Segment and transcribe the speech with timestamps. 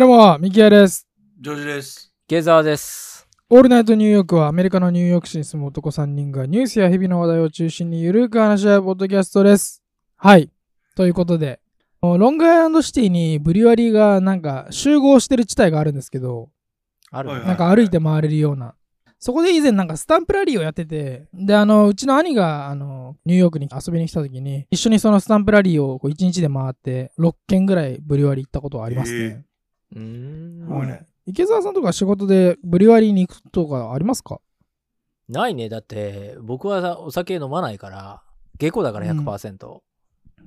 [0.00, 1.06] はい、どうも、ミキヤです。
[1.42, 2.10] ジョージです。
[2.26, 3.28] ゲザーです。
[3.50, 9.82] オールナイトニューヨークはアメリカのニューヨーク市に住む男3人がニュースや日々の話題を中心にゆるく話し合うポッドキャストです。
[10.16, 10.50] はい。
[10.96, 11.60] ということで、
[12.00, 16.48] ロングアイランドシティにブリュワリーがなんか集合してる地帯があるんですけど、
[17.10, 18.76] あるなんか歩いて回れるような。
[19.18, 29.44] そこで以前なんかスタンプラリーをやってて、で、あの、うちの兄が、あの、ニューヨークに遊びに来た時に、一緒にそのスタンプラリーをこう1日で回って、6軒ぐらいブリュワリー行ったことはありますね。
[29.94, 30.86] うーん。
[30.86, 34.40] ね池澤さんとか仕事でブリュワリーに行くとかありますか？
[35.28, 35.68] ないね。
[35.68, 38.22] だって、僕はさお酒飲まないから、
[38.58, 39.80] 下戸だから100%。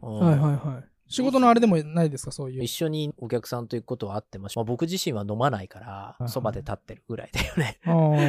[0.01, 0.83] うんはいはいはい。
[1.07, 2.31] 仕事のあれでもないですか？
[2.31, 2.67] そういう一。
[2.69, 7.79] 緒にお客さんと行くことはあっても、まあ、僕自身は飲まないかいらは、いそばで立ってるぐらいだよね。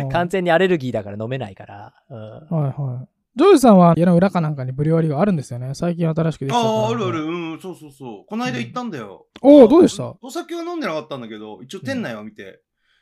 [0.13, 1.95] 完全にアレルギーだから飲めないから。
[2.11, 3.09] うんはいはい。
[3.37, 5.75] ジョージさんは家の裏かなんかにブリュワリーがあるんですよね。
[5.75, 7.25] 最近新しくできたああ、あるある。
[7.25, 8.25] うん、そうそうそう。
[8.27, 9.27] この間行ったんだよ。
[9.43, 10.15] おお、どうでした？
[10.23, 12.61] お酒は飲んでなかったんだけど、一応店内は見て、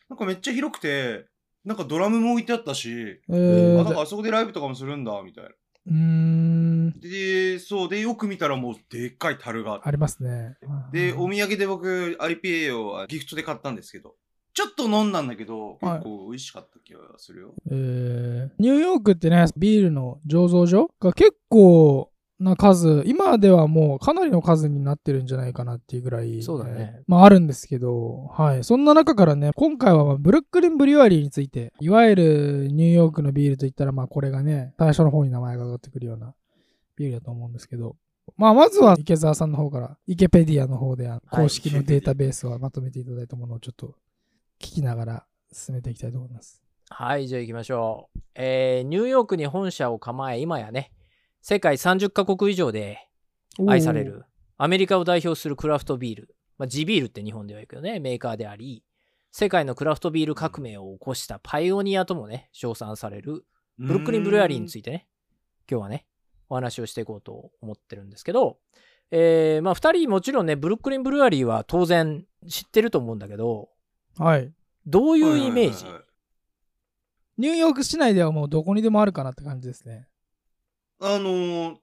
[0.08, 1.27] なんかめっちゃ広くて、
[1.66, 5.50] なんかドラムも置いてあったし、えあ、ー、なんかあそこでライブとかもするんだ、みたいな。
[5.50, 10.56] うーん、で、そう、で、よく見たらもうでっかい樽がありますね。
[10.92, 14.14] で、お土産で僕、IPA をギフトで買ったんですけど、
[14.55, 17.55] ちょっと飲んだんだけど、はい結構美味しかった気がするよ。
[17.70, 28.64] えー、ニューヨークってね、ビールの醸造所が結構な数、今ではもうかなりの数になってるんじゃないかなっていうぐらい、そうだねまああるんですけど、はい。
[28.64, 36.34] そんな中からね、今回はまあブルックリン・ブリュワリーについて、いわゆるニューヨークのビールといったら、まあこれがね、最初の方に名前が上がってくるような
[36.97, 37.97] ビールだと思うんですけど、
[38.36, 43.95] まあまずは池澤さんの方から、イケペディアの方であの公式のデータベースをまとめていただいたものをちょっと
[44.62, 46.62] 聞きながら進めていきたいと思います。
[46.88, 48.20] はい、じゃあ行きましょう。
[48.34, 50.92] えーニューヨークに本社を構え、今やね、
[51.42, 53.08] 世界30カ国以上で
[53.68, 54.24] 愛される
[54.58, 58.84] アメリカを代表するクラフトビール、まあ、地ビールって日本では言うけどねメーカーであり
[59.33, 63.44] 世界のクラフトビール革命を起こしたパイオニアともね称賛される
[63.77, 65.08] ブルックリン・ブルワリーについいてね
[65.68, 66.06] 今日はね
[66.48, 68.58] お話をしていこうと思ってるんですけど、
[69.11, 73.70] えーまあ2人もちろんねブルックリン・ブルワリーは当然知ってると思うんだけど
[74.18, 74.52] はい。
[74.86, 75.84] どういうイメージ、
[77.39, 80.06] ニューヨーク市内ではもうどこにでもあるかなって感じですね。
[81.00, 81.77] あのー、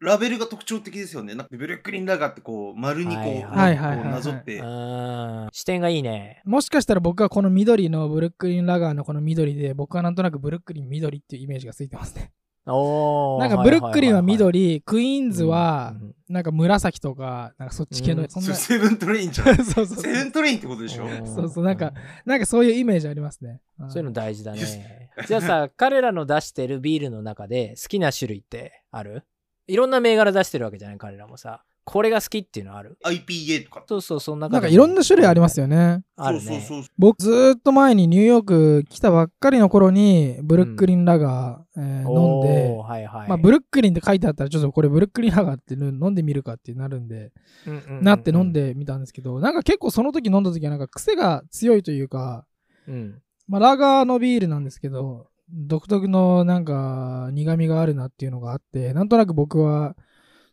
[0.00, 1.34] ラベルが特徴的ですよね。
[1.34, 4.58] なんかブルックリンラガーってこう丸にこう、はいはいはいはいこうなぞって。
[4.58, 12.32] うん視点がいいねもしかしたら僕はこの緑のブルックリンラガーのこの緑で、僕はなんとなくブルックリン緑っていうイメージがついてますね。
[12.64, 15.94] なんかブルックリンは緑、クイーンズは
[16.28, 18.28] なんか紫とか、なんかそっち系の、うん。
[18.28, 19.56] そセブントレインじゃん。
[19.62, 19.96] そうそうそう。
[20.02, 21.04] セブントレインってことでしょ？
[21.04, 21.92] うんそうそうなんか
[22.24, 23.60] なんかそういうイメージありますね。
[23.84, 25.10] んそういうの大事だね。
[25.26, 29.24] じゃあさ、彼らの出してるビールの中で好きな種類ってある？
[29.66, 30.98] いろんな銘柄出してるわけじゃない？
[30.98, 31.64] 彼らもさ。
[31.84, 33.84] これが好きっていうのある？IPA とか？
[33.88, 36.04] そうそう、そんななんかいろんな種類ありますよね。
[36.16, 36.44] あるね。
[36.44, 36.90] そうそうそう。
[36.96, 43.28] 僕ずーっと前にニューヨーク来たばっかりの頃にブルックリンラガー、えー飲んではいはい。
[43.28, 47.32] まあ、ブルックリンって書いてあったらちょっとこれブルックリンラガーって飲んでみるかってなるんで、
[47.66, 48.52] うんうんうんうんなって飲ん。
[48.52, 52.44] でみたんですけど、なんか結構その時飲んだ時はなんか癖が強いというか、
[52.86, 53.18] うん。
[53.48, 59.96] まあ、ラガーのビールなんですけど、独特のなんか苦味があるなっていうのがあって、なんとなく僕は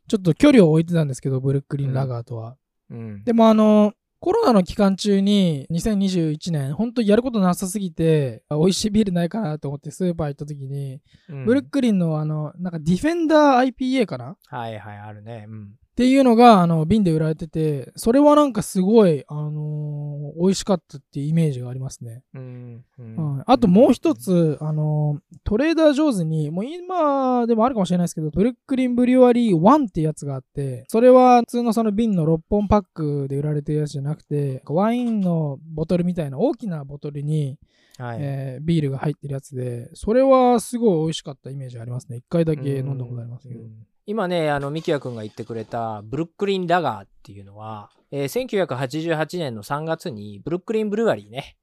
[0.10, 2.58] ちょっと距離を置いてたんですけど、ブルックリンラガーとは。
[2.90, 3.24] うん。
[3.24, 11.00] でもあの、コロナの期間中に2021年、本当にやることなさすぎて、あ美味しいビールないかなと思ってスーパー行った時に、
[11.30, 14.36] うんブルックリンのあの、なんかディフェンダー IPA かな？
[14.48, 15.46] はいはい、あるね。
[15.48, 15.70] うん。
[16.00, 22.24] っていうのが、あの、瓶で売られてて、それはなんかすごい、あのー美味しかったっていうイメージがありますね。
[22.34, 22.86] うん。
[23.00, 24.16] うんはいあともう一。
[24.16, 37.58] つ、あのートレーダー・ジョーズに、もう今でもあるかもしれないですけど、ブルックリン・ブリュワリー1ってやつがあって、それは普通のその瓶の6本パックで売られてるやつじゃなくて、ワインのボトルみたいな大きなボトルに、
[37.98, 38.18] はい。
[38.22, 42.16] えービールが入ってるやつで、それはすごい美味しかったイメージありますね。
[42.16, 43.64] 一回だけ飲んだことありますけどう。
[43.64, 51.58] ん今ね、あの、ミキヤ君が言ってくれたブルックリンラガーっていうのは、えー1988年の3月にブルックリンブルワリーね、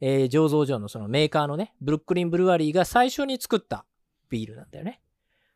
[0.00, 3.84] えー醸造所のそのメーカーのね、ブルックリンブルワリーが最初に作った
[4.30, 5.00] ビールなんだよね。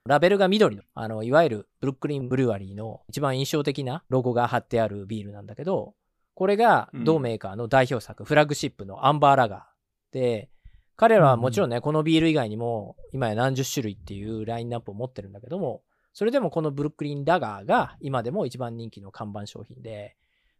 [0.04, 5.94] ラベルが緑の、あの、いわゆるブルックリンブルワリーの一番印象的なロゴが貼ってあるビールなんだけど、
[6.34, 10.50] これが同メーカーの代表作、フラッグシップのアンバーラガーで、
[10.96, 15.82] 彼らはもちろんね、このビール以外にも、今や何十種類っていうラインナップを持ってるんだけども、
[16.12, 20.17] それでもこのブルックリンラガーが今でも一番人気の看板商品で、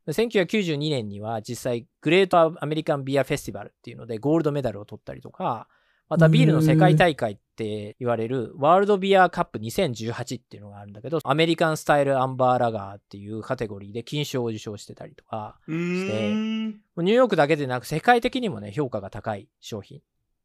[0.07, 5.69] で1992年には実際グレートアメリカンビアフェスティバルっていうのでゴールドメダルを取ったりとか、
[6.09, 16.67] ままたビールの世界大会って言われるワールドビアカップ2018っていうのがあるんだけど、アメリカンスタイルアンバーラガーっていうカテゴリーで金賞を受賞してたりとか、うーん。
[16.69, 20.01] ニューヨークだけでなく世界的にもね、評価が高い商品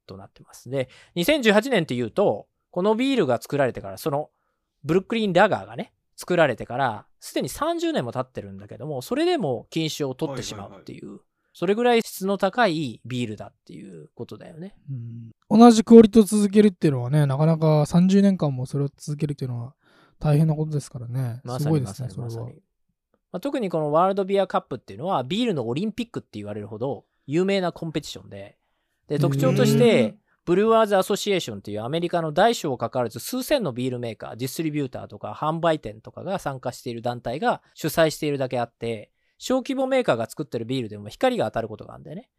[0.06, 0.70] となってます。
[0.70, 0.88] で、
[1.18, 4.30] 2018年っていうと、このビールが作られてから、その
[4.88, 11.20] ブルックリンラガーがね、作られてから、すでに30年も経ってるんだけども、それでも金賞を取ってしまうっていう、
[11.54, 14.76] それぐらい質の高いビールだっていうことだよね。
[14.90, 19.74] うん同じクオリティを続けるっていうのはね、なかなか30年間もそれを続けるっていうのは
[20.20, 21.42] 大変なことですからね。
[21.44, 22.30] ますさごいでね、にますさにそれは。
[22.30, 22.56] まさに。
[23.32, 28.58] まあ、特にこのワールドビアカップっていうのはビールのオリンピックって言われるほど有名なコンペティションで、
[29.08, 42.30] で、特徴としてうん、 Brewers Association っていうアメリカの大小関わらず数千のビールメーカー、ディストリビューターとか販売店とかが参加している団体が主催しているだけあって、小規模メーカーが作ってるビールでも光が当たることがあるんだよね。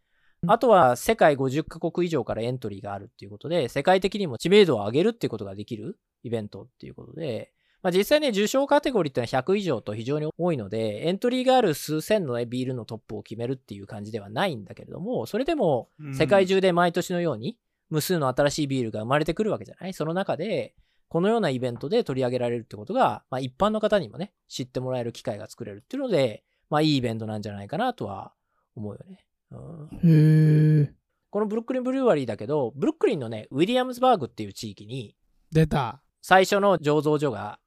[0.47, 7.53] あとは世界50カ国以上からエントリーがあるっていうことで、世界的にも知名度を上げるっていうことができるイベントっていうことで、
[7.83, 17.59] まあ、実際ね、受賞カテゴリーってのは100以上と非常に多いので、エントリーがある数千の、ね、ビールのトップを決めるっていう感じではないんだけれども、それでもうん世界中で毎年のように
[17.91, 19.93] 無数の新しいビールが生まれてくるわけじゃない？
[19.95, 20.75] その中で、
[21.09, 28.35] このようなイベントで取り上げられるってことが、まあ、一般の方にもね、知ってもらえる機会が作れるっていうので、まあ、いいイベントなんじゃないかなとは
[28.77, 29.25] 思うよね。
[29.51, 30.95] うん、へえ。
[31.31, 35.17] このブルックリンブルーワリーだけど、ブルックリンのね、ウィリアムズバーグっていう地域に、
[35.51, 36.03] 出た。
[36.21, 37.59] 最初の醸造所が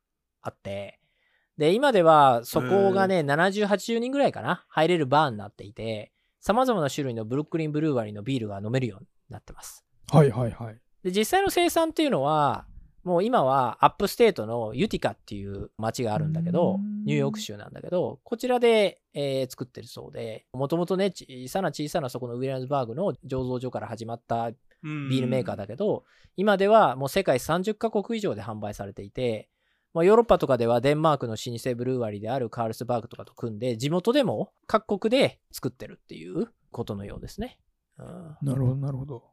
[0.42, 1.00] あって、
[1.58, 9.84] で、今ではそこがね、70、80人ぐらいかな、入れるバーになっていて、様々な種類のブルックリンブルーワリーのビールが飲めるようになってます。
[10.12, 10.78] はいはいはい。
[11.04, 12.66] で、実際の生産っていうのは、
[13.04, 26.04] もう今は upstate のユティカっていう街があるんだけどうん、ニューヨーク州なんだけど、こちらで、えー作ってるそうで、もともとね、小さな小さなそこのウィリアムズバーグの醸造所から始まったビールメーカーだけど、
[26.36, 29.50] 今ではもう世界30カ国以上で販売されていて、
[29.94, 37.58] まあ、ヨーロッパとかではデンマークの老舗ブルーワリーであるカールスバーグとかと組んで、地元でも各国で作ってるっていうことのようですね。
[37.98, 39.31] うんなるほどなるほど。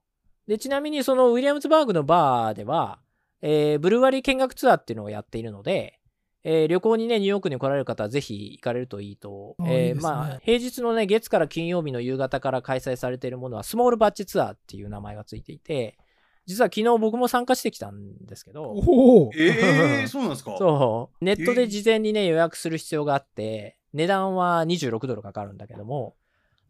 [0.48, 2.98] で、ちなみにそのウィリアムズバーグのバーでは、
[3.42, 6.00] えーブルーワリー見学ツアーっていうのをやっているので、
[6.42, 9.54] えー旅行にね、ニューヨークに来られる方はぜひ行かれるといいと。
[9.60, 15.98] あえーいいねまあ、平日のね、月から金曜日の夕方から開催されているものは、スモールバッチツアーっていう名前がついていて、
[16.46, 19.30] 実は昨日僕も参加してきたんですけど、おお。
[19.36, 20.56] ええー、 そうなんですか？
[20.56, 26.16] そう、ネットで事前にね、予約する必要があって、値段は26ドルかかるんだけども、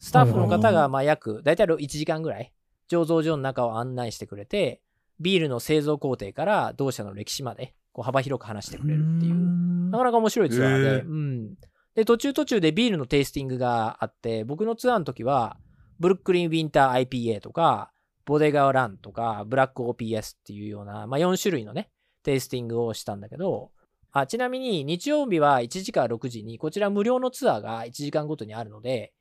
[0.00, 2.52] スタッフの方がまあ約、だいたい1時間ぐらい、
[2.90, 4.80] 醸造所の中を案内してくれて、
[5.20, 11.08] ビールの製造工程から同社の歴史まで、こう幅広く話してくれるっていう、うなかなか面白いツアーで、へー。
[11.08, 11.54] うん。
[11.94, 15.58] で、途中途中でビールのテイスティングがあって、僕のツアーの時は、
[15.98, 17.90] ブルックリンウィンター IPA とか、
[18.24, 21.90] ボデガーランとか、ブラック OPS っていうような、まあ、4種類のね、
[22.22, 23.72] テイスティングをしたんだけど、
[24.12, 29.12] あちなみに日曜日は1時から6時に、こちら無料のツアーが1時間ごとにあるので、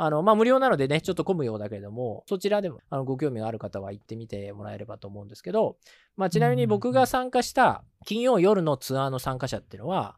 [0.00, 5.76] あの、まあ、無料なのでね、ちょっと混むようだけれども、そちらでも、あの、ご興味がある方は行ってみてもらえればと思うんですけど、
[6.16, 10.16] まあ、ちなみに僕が参加した金曜夜のツアーの参加者っていうのは、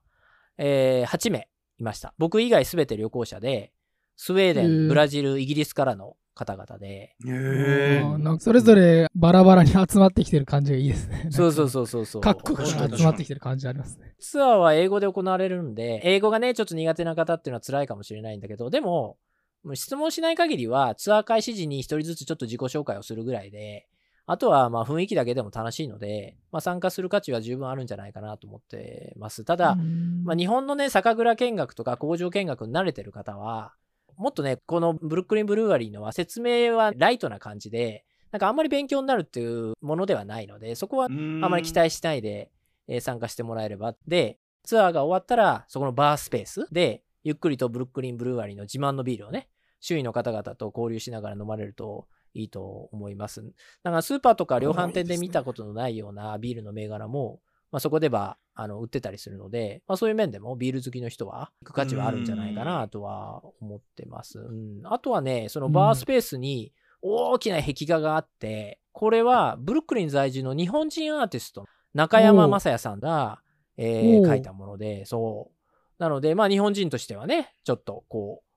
[0.58, 1.48] えー8名
[1.78, 2.12] いました。
[2.18, 3.72] 僕以外すべて旅行者で、
[4.16, 11.28] スウェーデン、ブラジル、イギリスからの方々で、へあーなんかそれぞれバラバラに集まってきてる感じがいいですね。
[11.32, 12.22] そうそうそうそうそう。
[12.22, 14.14] 各国から確かに集まってきてる感じありますね。
[14.18, 19.16] ツアーは英語で行われるんで、英語がね、ちょっと苦手な方っていうのは辛いかもしれないんだけど、でも、
[19.64, 23.86] もう質問しない限りは、ツアー開始時に一人ずつちょっと自己紹介をするぐらいで、
[24.26, 29.44] あとはまあ雰囲気だけでも楽しいので、まあ、参加する価値は十分あるんじゃないかなと思ってます。
[29.44, 33.74] ただ、うんまあ、日本のね、酒蔵見学とか工場見学に慣れてる方は、
[34.16, 42.50] もっとね、このブルックリンブルーワリーのは説明はライトな感じで、なんかあんまり勉強になるっていうものではないので、そこはああまり期待しないで、
[42.86, 43.94] えー参加してもらえれば。
[44.06, 49.48] で、ツアーが終わったら、そこのバースペースで、ゆっくりとブルックリンブルーワリーの自慢のビールをね、
[49.80, 53.42] 周囲の方々と交流しながら飲まれるといいと思います。
[53.82, 57.40] だからスーパーとか量販店で見たことのないようなビールの銘柄も、
[57.72, 64.38] まあ、そこではあの売ってたりするので、まあ、そういう面でもビール好きの人は行く価値はあるんじゃないかなとは思ってます。
[64.38, 66.72] うん、あとはね、そのバースペースに
[67.02, 73.40] 大きな壁画があって、これはブルックリン在住の日本人アーティスト、中山雅也さんが、
[73.76, 76.02] えー書いたもので、そう。
[76.02, 78.49] なので、まあ日本人としてはね、ちょっとこう、お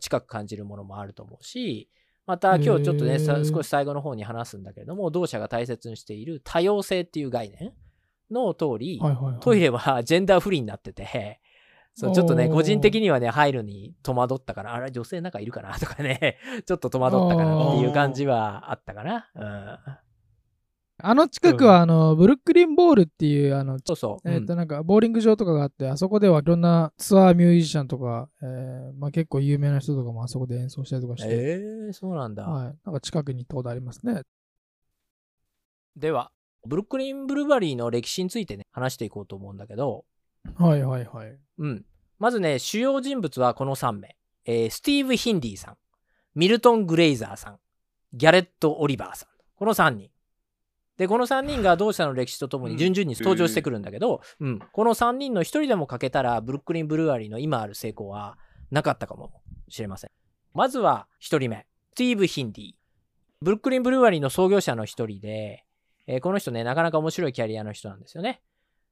[0.00, 1.88] 近く感じるものもあると思うし、
[2.26, 7.72] また今日ちょっとね、少し最後の方に話すんだけれども、同社が大切にしている多様性っていう概念
[8.30, 11.40] の通り、はいはいはい、トイレは ジェンダーフリーになってて、
[11.94, 19.30] そうちょっとね、個人的にはね、入るに戸惑ったから、あれ、女性なんかいるかなとかね、 ちょっと戸惑ったかなっていう感じはあったかな。
[19.34, 20.03] うん
[21.06, 24.30] あの近くは、あの、ブルックリンボールっていう、あの、そうそう。
[24.30, 32.44] えっ、と、うんなんか、ボーリング場とかがあって、あそこではいろんなツアーミュージシャンとか、えーまあ結構有名な人とかもあそこで演奏したりとかして、えー、そうなんだ。
[32.44, 32.74] はい。
[32.86, 34.22] なんか近くに行ったことありますね。
[35.94, 36.30] では、
[36.66, 40.06] ブルックリン・ブルバリーの歴史についてね、話していこうと思うんだけど、
[40.56, 41.38] はいはいはい。
[41.58, 41.84] うん。
[42.18, 44.16] まずね、主要人物はこの3名。
[44.46, 45.76] えースティーブ・ヒンディさん、
[46.34, 47.58] ミルトン・グレイザーさん、
[48.14, 49.28] ギャレット・オリバーさん。
[49.56, 50.13] この3人。
[50.96, 58.38] で、この3人が同社の歴史とともに順々に登場してくるんだけど、うん、この3人の1人でも欠けたら、ブルックリン・ブルワリーの今ある成功は
[58.70, 60.10] なかったかもしれません。
[60.52, 62.72] まずは1人目、スティーブ・ヒンディ。
[63.40, 65.64] ブルックリン・ブルワリーの創業者の1人で、
[66.06, 68.40] えーこの人ね、なかなか面白いキャリアの人なんですよね。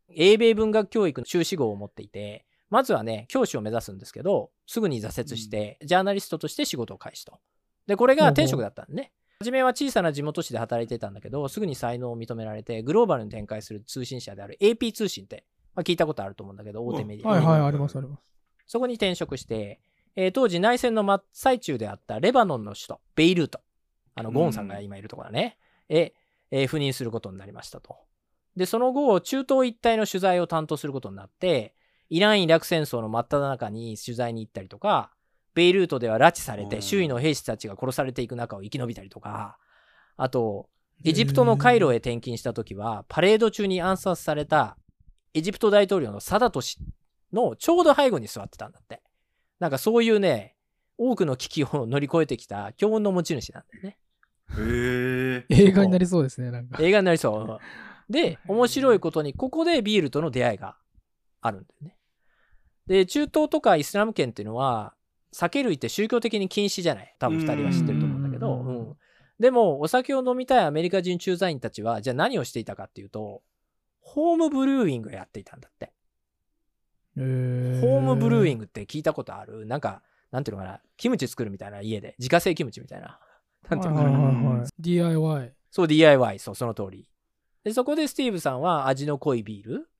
[0.09, 7.39] 英米文学教育の修士号を持っていて、まずはね、教師を目指すんですけど、すぐに挫折して、ジャーナリストとして仕事を開始と。
[7.87, 9.13] で、これが転職だったんでね。
[9.43, 15.45] 初めは小さな地元紙で働いてたんだけど、すぐに才能を認められて、グローバルに展開する通信社である AP 通信って、
[15.75, 18.23] まあ、聞いたことあると思うんだけど、大手メディア、はいはい、ありますあります。
[18.67, 19.81] そこに転職して、
[20.15, 23.61] えー当時内戦の真っ最中であったレバノンの首都、ベイルート、
[24.15, 25.59] あの、ゴーンさんが今いるところだね、
[25.89, 26.15] へ、
[26.51, 27.97] えー赴任することになりましたと。
[28.57, 31.75] で、その後、中東一帯の取材を担当することになって、
[32.11, 35.11] イラン・イラク戦争の真っ只中に取材に行ったりとか、
[35.55, 39.59] ベイルートでは拉致されて、うん周囲の兵士たちが殺されていく中を生き延びたりとか、
[40.17, 40.69] あと、
[41.05, 44.77] エジプトのカイロへ転勤した時は、パレード中に暗殺された
[45.35, 46.79] エジプト大統領のサダト氏
[47.33, 49.03] のちょうど背後に座ってたんだって。
[49.59, 50.57] なんかそういうね、
[50.99, 53.99] 多くの危機を乗り越えてきた強運の持ち主なんだよね。
[54.59, 55.67] へえ。
[55.67, 56.83] 映画になりそうですね、なんか。
[56.83, 57.59] 映画になりそう。
[58.13, 60.77] で、面白いことに、ここでビールとの出会いが
[61.41, 61.97] あるんだよね。
[62.87, 64.95] で、中東とかイスラム圏っていうのは、
[65.33, 67.17] 酒類って宗教的に禁止じゃない？
[67.19, 68.97] 多分二人は知ってると思うんだけど、うんうん
[69.41, 73.43] でも、お酒を飲みたいアメリカ人駐在員たちは、じゃあ何をしていたかっていうと、
[74.01, 75.93] ホームブルーイングをやっていたんだって。
[77.17, 78.67] えーホームブルーイング。
[78.67, 79.67] グって聞いたことある？
[79.67, 83.19] なんか、なんていうのかな、キムチ作るみたいな家で、自家製キムチみたいな。
[83.69, 84.11] なんていうのかな。
[84.13, 84.69] はいはいはい。
[84.79, 85.55] DIY。
[85.73, 87.09] そう、DIY、そう、その通り。
[87.65, 89.91] で、そこでスティーブさんは味の濃いビール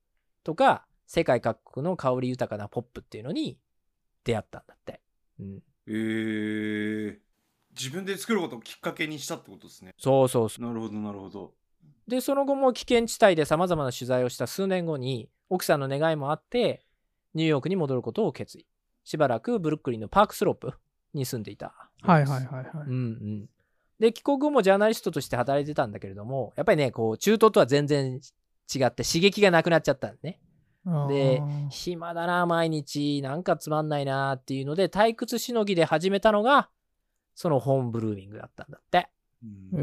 [0.45, 3.59] とか、世界各国の香り豊かなポップっていうのに
[4.23, 5.02] 出会ったんだって。
[5.43, 5.57] うん。
[5.57, 7.19] へえ。
[7.77, 9.95] 自分で作ることをきっかけにしたってことですね。
[9.99, 11.55] そうそうそなるほど、なるほど。
[12.07, 12.11] う。
[12.11, 16.85] で、その後も危険地帯で様々な取材をした数年後に、奥さんの願いもあって、
[17.35, 18.67] ニューヨークに戻ることを決意。
[19.05, 20.75] しばらくブルックリンのパークスロープ
[21.15, 21.75] に住んでいた。
[22.03, 22.87] はいはいはいはい。
[22.87, 23.49] うんうん。
[23.99, 28.21] で、帰国後もジャーナリストとして働いてたんだけれども、やっぱりね、こう、中東とは全然
[28.75, 30.41] 違って刺激がなくなっちゃったんね。
[31.09, 36.71] で暇だな、毎日、なんかつまんないなっていうので、退屈しのぎで始めたのが、
[37.35, 38.99] そのホームブルーイングだったんだって。
[38.99, 39.09] え
[39.45, 39.71] うん。
[39.73, 39.83] うー。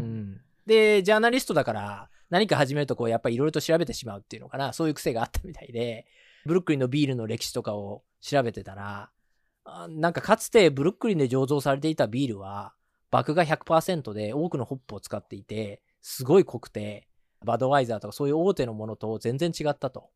[0.00, 0.40] ん。
[0.66, 6.06] で、ジャーナリストだから、何か始めるとこう、やっぱりいろいろと調べてしまうっていうのかな、そういう癖があったみたいで、
[6.44, 9.10] ブルックリンのビールの歴史とかを調べてたら、
[9.66, 12.74] あなんかかつてブルックリンで醸造されていたビールは、
[13.10, 17.08] 麦芽100%で多くのホップを使っていて、すごい濃くて、
[17.44, 20.10] バドワイザーとかそういう大手のものと全然違ったと。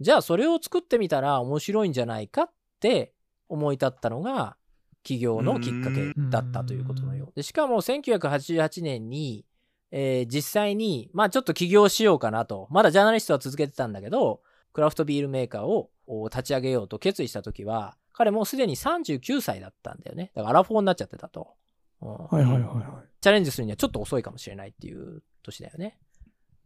[0.00, 3.12] じゃあそれを作ってみたら面白いんじゃないかって
[3.48, 4.56] 思い立ったのが
[5.02, 7.32] 起業のきっかけだったということのよう。
[7.34, 9.44] でしかも1988年に、
[9.90, 12.68] えー実際にまあちょっと起業しようかなと。
[12.70, 14.40] まだジャーナリストは続けてたんだけど
[14.72, 20.32] クラフトビールメーカーをお立ち上げようと決意した時は彼もうすでに39歳だったんだよね。
[20.34, 21.54] だからアラフォーになっちゃってたと、
[22.00, 22.08] うん。
[22.08, 25.98] はいはいはいはチャレンジするにはちょっと遅いかもしれないっていう年だよね。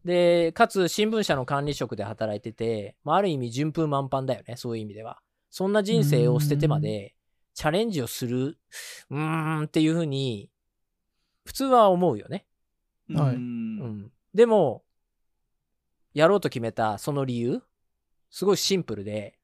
[0.04, 5.20] で、かつ新聞社の管理職で働いてて、まあ、ある意味順風満帆だよね、そういう意味では。
[5.50, 7.14] そんな人生を捨ててまで
[7.54, 8.58] チャレンジをする、
[9.10, 10.50] うーんっていうふうに、
[11.44, 12.46] 普通は思うよね。
[13.12, 14.12] はいうんうん。
[14.32, 14.84] でも、
[16.14, 17.62] やろうと決めたその理由、
[18.30, 19.38] すごいシンプルで、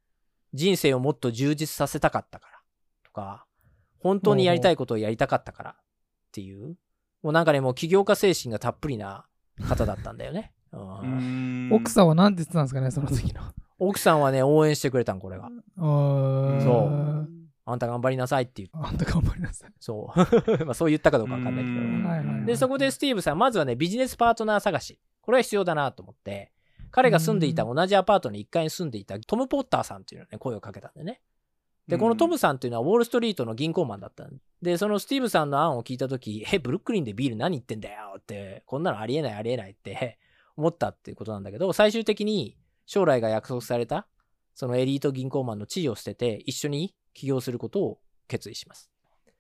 [0.55, 2.61] 人生をもっと充実させたかったから
[3.05, 3.47] とか、
[3.99, 5.75] 本当にやりたいことをやりたかったからっ
[6.33, 6.77] ていう、
[7.23, 9.27] もうなんかね、もう起業家精神がたっぷりな
[9.63, 10.53] 方だったんだよね。
[10.73, 11.71] うん。
[11.73, 13.43] 奥さんは何て言ってたんですかね、その時の。
[13.79, 15.51] 奥さんはね、応援してくれたん、これが。
[15.77, 17.29] そう
[17.69, 19.73] あんた頑張りなさいって言って、あんた頑張りなさい。
[19.81, 20.19] そう。
[20.65, 21.77] まあそう言ったかどうかわかんないけど。
[21.77, 25.01] うんはいはいはいで、そこでスティーブさん、まずはね、ビジネスパートナー探し。
[25.21, 26.53] これは必要だなと思って、
[26.93, 31.21] 彼が住んでいた同じアパートの1階に住んでいたトム・ポッターさんっていうのに声をかけたんでね。
[31.89, 40.19] で、このトムさんっていうのはウォールストリートの銀行マンだったんで、そのスティーブさんの案を聞いたとき、え、ブルックリンでビール何言ってんだよって、こんなのありえないありえないって
[40.57, 44.09] 思ったっていうことなんだけど、最終的に将来が約束された、
[44.55, 48.91] そのエリート銀行マンの地位を捨てて、一緒に起業することを決意します。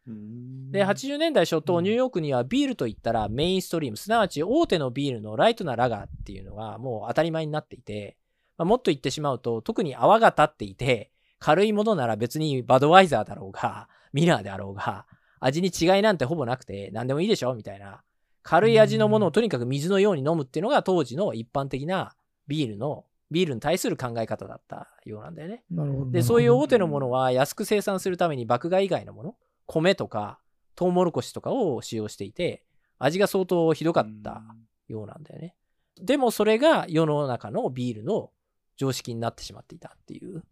[0.06, 0.70] うん。
[0.70, 1.84] で、80年代初頭、うん。
[1.84, 8.16] ニューヨークにはビールといったらメインストリーム、すなわち大手のビールのライトなラガーっていうのがもう当たり前になっていて、
[8.56, 15.06] まあ、もっと言ってしまうと、特に泡が立っていて、軽いものなら別にバドワイザーだろうが、 ミラーであろうが、
[15.40, 18.02] 味に違いなんてほぼなくて、何でもいいでしょみたいな。
[18.42, 22.14] 軽い味のものをとにかく水のように飲むっていうのが当時の一般的な
[22.46, 25.64] ビールの、ビールに対する考え方だったようなんだよね。
[26.12, 30.38] で、そういう大手のものは安く生産するために麦芽以外のもの、米とか
[30.76, 32.62] トウモロコシとかを使用していて、
[32.98, 34.42] 味が相当ひどかった
[34.88, 35.56] ようなんだよね。
[36.00, 38.30] でもそれが世の中のビールの
[38.76, 40.44] 常識になってしまっていたっていう、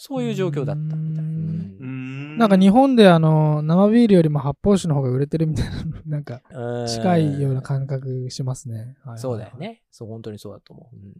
[0.00, 1.24] そういう状況だったみたい。
[1.24, 5.72] うううんんなんか日本であの、生ビールよりも発泡酒の方が売れてるみたいな、
[6.06, 8.96] なんかうん近いような感覚しますね。
[9.04, 9.56] はいそうだよ。
[9.58, 9.82] ね。
[9.90, 10.96] そう、本当にそうだと思う。
[10.96, 11.12] うん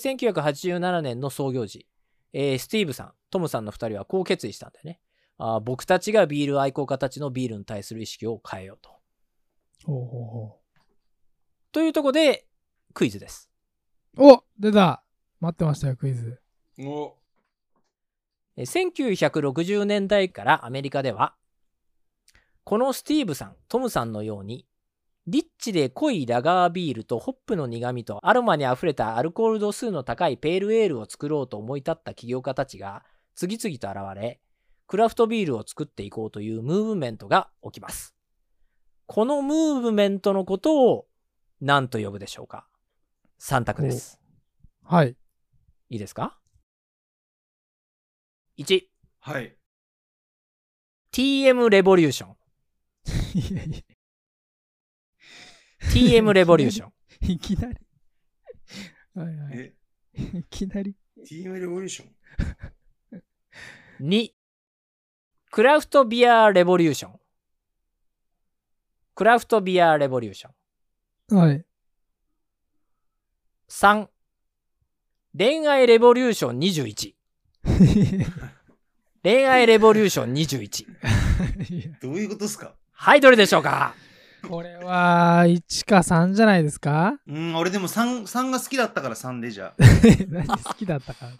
[0.00, 1.86] 1987年の創業時、
[2.32, 5.00] えースティーブさん、トムさんの2人はこう決意したんだよね。
[5.38, 8.90] あー僕たちがビール愛好家たちのビールに対する意識を変えようと。
[9.84, 10.60] ほうほうほ
[11.72, 12.46] というところで、
[12.94, 13.50] クイズです。
[14.16, 15.02] うお出た
[15.40, 16.40] 待ってましたよ、クイズ。
[16.78, 17.17] おえー
[18.62, 21.34] 1960年代からアメリカでは、
[22.64, 24.66] このスティーブさん、トムさんのように、
[25.26, 34.40] リッチで濃いラガービールとホップの苦味とアロマにあふれたアルコール度数の高いペールエールを作ろうと思い立った起業家たちが次々と現れ、
[34.86, 38.14] クラフトビールを作っていこうというムーブメントが起きます。
[39.06, 41.06] このムーブメントのことを
[41.60, 42.66] 何と呼ぶでしょうか
[43.38, 44.18] ?3 択です。
[44.82, 45.14] はい。
[45.90, 46.38] いいですか？
[48.58, 48.82] ?1、
[49.20, 49.56] はい。
[51.12, 52.36] TM レボリューション。
[53.34, 53.78] いやいや
[55.92, 56.92] TM レボリューション。
[57.20, 57.76] いきなり。
[59.14, 59.58] はいはい。
[59.58, 59.74] え、
[60.38, 60.94] いきなり。
[61.26, 63.22] TM レボリューション
[64.00, 64.30] 2、
[65.50, 67.20] クラフトビアレボリューション。
[69.14, 70.50] クラフトビアレボリューショ
[71.34, 71.36] ン。
[71.36, 71.64] はい。
[73.68, 74.08] 3、
[75.36, 77.17] 恋愛レボリューション21。
[79.22, 80.84] 恋愛レボリューション21。
[81.74, 82.74] い やどういうことですか？
[82.92, 83.94] はい、どれでしょうか？
[84.48, 87.18] これは1か3じゃないですか？
[87.26, 89.74] うん、俺でも 3, 3が好きだったから3でじゃあ。
[90.28, 91.32] 何好きだったから。
[91.32, 91.36] 好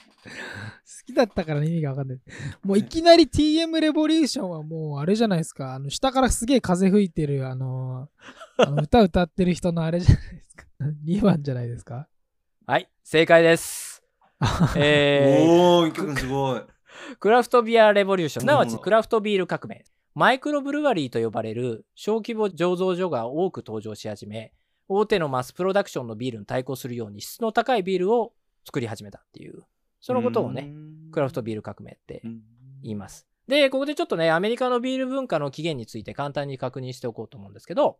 [1.07, 2.19] きだったから意味がわかんない。
[2.65, 5.75] もういきなり TM レボリューションはもうあれじゃないですか。
[5.75, 8.09] あの下からすげえ風吹いてるあの
[8.59, 10.65] あの歌歌ってる人のあれじゃないですか。
[11.07, 12.09] 2番じゃないですか。
[12.67, 13.88] はい、正解です。
[14.77, 16.63] えー、おー、一曲すごい。
[17.19, 19.85] クラフトビアレボリューション、うんなわちクラフトビール革命。
[20.15, 24.53] マイクロブルワリーと呼ばれる小規模醸造所が多く登場し始め、
[24.89, 28.33] 大手のマスプロダクションのビールに対抗するように質の高いビールを
[28.65, 29.63] 作り始めたっていう、
[30.01, 30.73] そのことをね、
[31.13, 32.41] クラフトビール革命ってうん
[32.83, 33.27] 言います。
[33.49, 37.99] で、ここでちょっとね、アメリカのビール文化の起源について簡単に確認しておこうと思うんですけど、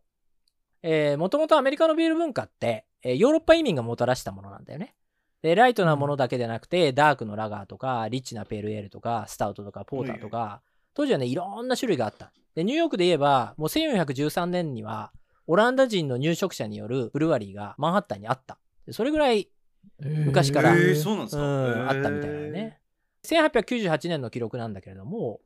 [0.83, 4.95] えー、もともとアメリカのビール文化って、えーヨーロッパ移民がもたらしたものなんだよね。
[5.41, 10.61] で、ライトなものだけでなくて、ダークのラガーとか、リッチなペールエールとか、スタウトとか、ポーターとか、
[10.93, 12.31] 当時はね、いろんな種類があった。
[12.55, 15.11] で、ニューヨークで言えば、もう1413年には、
[15.47, 18.59] オランダ人の入植者によるブルワリーがマンハッタンにあった。
[18.85, 19.49] でそれぐらい
[19.99, 22.79] 昔からえー、そうなんですうか、ん、あったみたいなね。
[23.25, 25.41] 1898年の記録なんだけれども、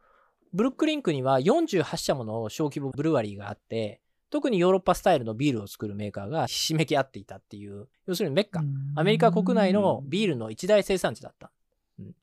[0.54, 4.02] ブルックリンクには48社もの小規模ブルワリーがあって、
[4.34, 8.64] 特にヨーロッパスタイルのビールを作るメーカーがひしめき合っていたっていう、要するにメッカ、
[8.96, 11.52] アメリカ国内のビールの一大生産地だった。
[12.00, 12.16] うん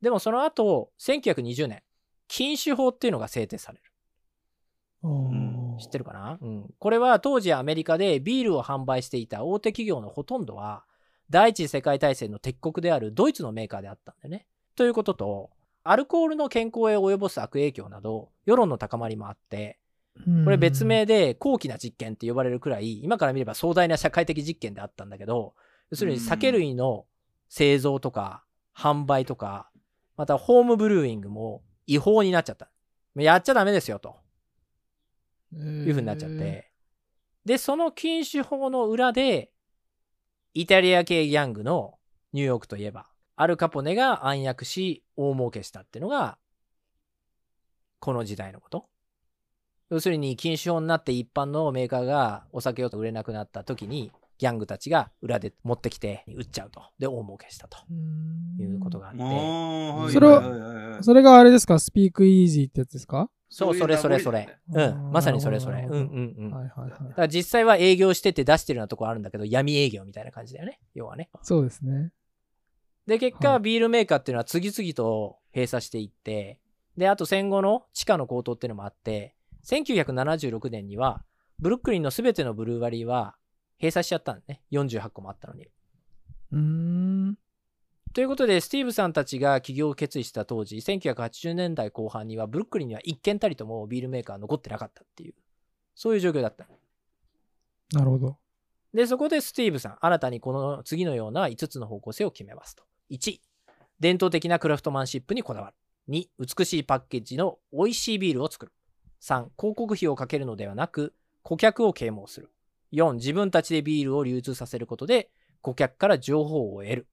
[0.00, 1.82] でもその後、1920年、
[2.28, 3.84] 禁酒法っていうのが制定される。
[5.02, 6.38] うん知ってるかな？
[6.40, 6.74] うん。
[6.78, 10.84] これは当時アメリカでビールを販売していた大手企業のほとんどは、
[11.30, 14.46] 第一次世界大戦の敵国であるドイツのメーカーであったんだよね。
[14.76, 15.50] ということと、
[15.82, 19.79] アルコールの健康へ及ぼす悪影響など、世論の高まりもあって、
[20.44, 25.54] これ別名で高貴な実験って呼ばれるくらい、今から見れば壮大な社会的実験であったんだけど、
[25.90, 27.06] 要するに酒類の
[27.48, 28.44] 製造とか
[28.76, 29.70] 販売とか、
[30.16, 32.70] またホームブルーイングも違法になっちゃった。
[33.16, 34.16] やっちゃダメですよと。
[35.52, 36.70] いう風になっちゃって。
[37.44, 39.50] で、その禁酒法の裏で、
[40.54, 41.98] イタリア系ギャングの
[42.32, 46.38] ニューヨークといえば、アルカポネが暗躍し、大儲けしたっていうのが、
[47.98, 48.88] この時代のこと。
[49.90, 56.80] 要するに禁酒法になって一般のメーカーがお酒を売れなくなった時に、ギャングたちが裏で持ってきて売っちゃうと。
[56.98, 57.76] で、大儲けしたと
[58.58, 60.12] いうことがあって。
[60.14, 61.78] それはそれがあれですか？
[61.78, 63.28] スピークイージーってやつですか？
[63.50, 64.56] そう、それそれそれ。
[64.72, 65.82] うん、まさにそれそれ。
[65.82, 66.50] うんうんうん。
[66.52, 67.14] はいはいはいだ。
[67.16, 70.78] から実際は営業してて出してるようなところあるんだけど、闇営業みたいな感じだよね。
[70.94, 71.28] 要はね。
[71.42, 72.12] そうですね。
[73.06, 76.60] で、結果、はいビールメーカーっていうのは次々と閉鎖していって、
[76.96, 81.24] で、あと戦後の地価の高騰っていうのもあって、1976年には、
[81.58, 83.36] ブルックリンのすべてのブルーワリーは
[83.78, 84.62] 閉鎖しちゃったんだね。
[84.72, 85.68] 48個もあったのに。
[86.52, 87.38] うーん。
[88.12, 95.34] ということで、スティーブさんたちが起業を決意した当時、1980年代後半には、ブルックリンには一軒たりともビールメーカー残ってなかったっていう、
[95.94, 96.66] そういう状況だった。
[97.92, 98.38] なるほど。
[98.92, 102.82] で、そこでスティーブさん、新たにこの次のような5つの方向性を決めますと。
[103.10, 103.38] 1、
[104.00, 105.76] 伝統的なクラフトマンシップにこだわる。
[106.08, 108.72] 2、美しいパッケージの美味しいビールを作る。
[109.20, 112.50] 3、広告費をかけるのではなく、顧客を啓蒙する。
[112.92, 115.30] 4、自分たちでビールを流通させることで、
[115.60, 117.06] 顧客から情報を得る。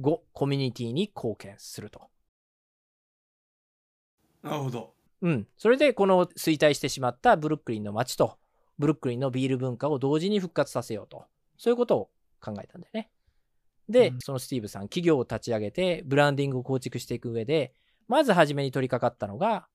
[0.00, 2.10] 5、コミュニティに貢献すると。
[4.42, 4.94] なるほど。
[5.22, 5.46] うん。
[5.56, 8.38] それで、この衰退してしまったブルックリンの街と、
[8.78, 11.26] ブルックリンのビール文化を同時に復活させようと。
[11.58, 13.10] そういうことを考えたんだよね。
[13.88, 17.72] で、うんそのスティーブさん、企業を立ち上げて、ブランディングを構築していく上で、
[18.08, 19.68] まず初めに取り掛かったのが、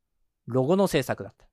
[0.47, 1.47] ロゴの制作だった。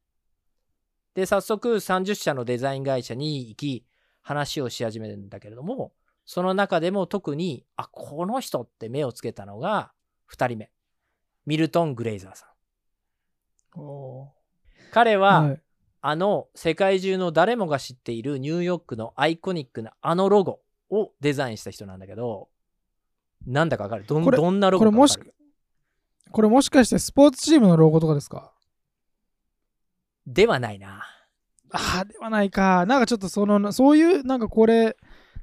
[1.15, 3.87] で、早速30社のデザイン会社に行き、
[4.23, 5.93] 話をし始めるんだけれども、
[6.25, 9.93] その中でも特に、あ、この人って目をつけたのが、
[10.33, 10.71] 2人目。
[11.47, 12.47] ミルトン・グレイザーさ
[13.77, 13.81] ん。
[13.81, 14.33] お
[14.93, 15.61] 彼は、はい。
[16.07, 22.51] あの世界中の誰もが知っているニューヨークのアイコニックなあのロゴをデザインした人なんだけど、
[23.47, 24.05] なんだかわかる？
[24.07, 24.19] ど
[24.51, 25.31] んなロこれもしゴか
[26.31, 28.53] これもしかしてスポーツチームのロゴとかですか？
[30.27, 31.03] ではないな。
[31.71, 32.87] ああ、ではないか。
[32.87, 34.97] なんかちょっとその、そういう、なんかこれ、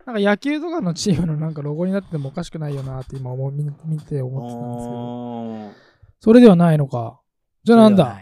[0.05, 5.69] なんか野球とかのチームのなんかロゴになっててもおかしくないよなって今思う見見て思ってたんですけど。
[5.69, 7.19] あそれではないのか。
[7.63, 8.17] じゃあなんだ？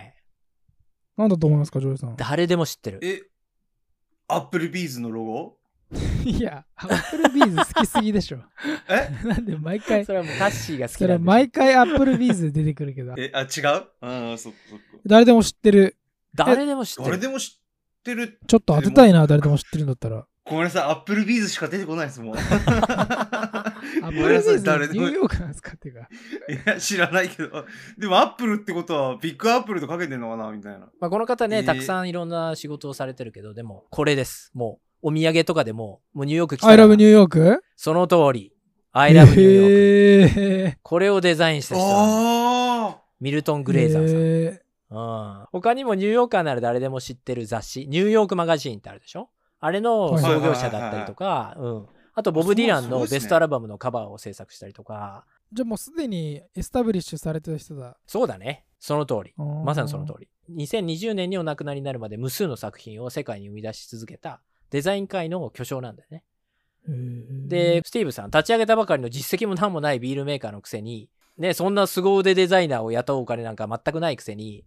[1.15, 2.15] なんだと思いますか、ジョージさん。
[2.17, 3.19] 誰でも知ってるー。
[3.19, 3.21] え、
[4.27, 5.57] アップルビーズのロゴ？
[6.25, 8.39] いや、アップルビーズ好きすぎでしょ。
[8.89, 9.09] え？
[9.25, 13.65] なんで毎回、それはもうタッシーが好きそれなんでしょ毎回アップルビーズで出てくるけど、え、あ、違う？
[14.01, 14.85] ああ、そっかそっか。
[15.05, 15.95] 誰でも知ってる。
[16.35, 17.05] 誰でも知ってる。
[17.05, 18.39] 誰でも知ってる。
[18.47, 20.25] ちょっと当てたいな、誰でも知ってるんだったら。
[20.45, 22.35] ごめんなさい、アップルビーズしか出てこないですもん。
[22.39, 26.09] アップルビーズ誰でニューヨークなんですかっていうか。
[26.71, 27.65] や、知らないけど。
[27.97, 30.89] でも、アップルってことは、ビッグアップルとかけてんのかなみたいな。
[30.99, 34.51] まあ、この方ね、えーたくさんいろんな仕事をされてるけど、でも、これです。
[34.55, 37.61] もう、お土産とかでも、もうニューヨーク来た I love New York?
[37.75, 38.53] その通り。
[38.91, 40.39] I love New York。
[40.39, 44.17] へーこれをデザインした人なんだあミルトン・グレイザーさん。
[44.17, 44.61] へ
[44.91, 49.29] うん他にもニューヨーカーなら誰でも知ってる雑誌、ニューヨークマガジンってあるでしょ？
[49.59, 51.85] あれのはい創業者だったりとか、うん。
[52.15, 57.97] あと、ボブ・ディランのベストアルバムのカバーを制作したりとか、ーじゃあもうすでにエスタブリッシュされてた人だ。
[58.05, 58.65] そうだね。
[58.79, 59.33] その通り。
[59.37, 60.27] ままさにその通り。
[60.53, 66.23] 2020年にお亡くなりになるまで無数の作品を世界に生み出し続けたデザイン界の巨匠なんだよね。
[66.87, 74.63] りで、、スティーブさん、立ち上げたばかりの実績も何もないビールメーカーのくせに、ね、そんな凄腕デザイナーを雇うお金なんか全くないくせに、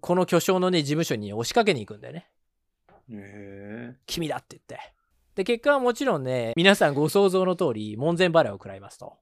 [0.00, 2.28] この巨匠のね、事務所に押しかけに行くんだよね。
[3.10, 4.94] ーへ君だって言って。
[5.34, 9.16] で、結果はもちろんね、皆さんご想像の通り、門前払いを食らいますと。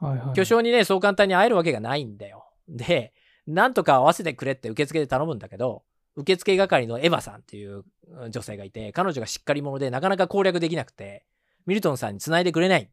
[0.00, 2.46] はいはい、巨匠にね、そう簡単に会えるわけがないんだよ。
[2.68, 3.12] で、
[3.46, 5.84] なんとか合わせてくれって受付で頼むんだけど、
[6.16, 11.24] 受付係のエヴァさんっていううん女性がいて、彼女がしっかり者でなかなか攻略できなくて、
[11.66, 12.90] ミルトンさんに繋いでくれない。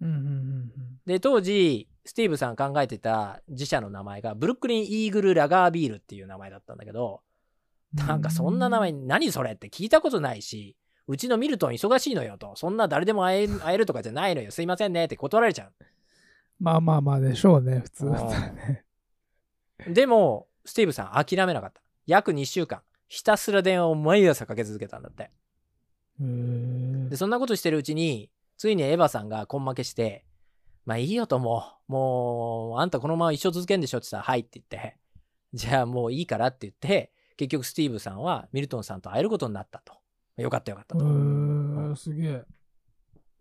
[0.00, 0.72] うんうんうんうん。
[1.06, 7.20] で、当時、スティーブさん考えてた自社の名前が、ブルックリン・イーグル・ラガービールっていう名前だったんだけど、
[7.92, 10.74] なんかそんな名前、何それって聞いたことないし、
[11.06, 15.70] うちのミルトン忙しいのよと、そんな誰でも会え 会えるとかじゃないのよ、すいませんねって断られちゃ
[16.58, 18.84] まあまあまあでしょうね、普通だったらね。
[19.86, 19.92] う。
[19.92, 21.82] でも、スティーブさん諦めなかった。
[22.06, 25.30] 約2週間、ひたすら電話を毎朝かけ続けたんだって。
[27.10, 30.24] で、そんなことしてるうちに、ついにエヴァさんが根負けして、
[30.88, 34.96] まあいいよとも、もう、あんたこのまま一生続けんでしょって言ったら、はいって言って、
[35.52, 39.92] じゃあもういいからって言って、結局スティーブさんはミルトンさんと会えることになったと。
[40.38, 41.04] よかったよかったうと。
[41.04, 42.44] ーん、すげえ。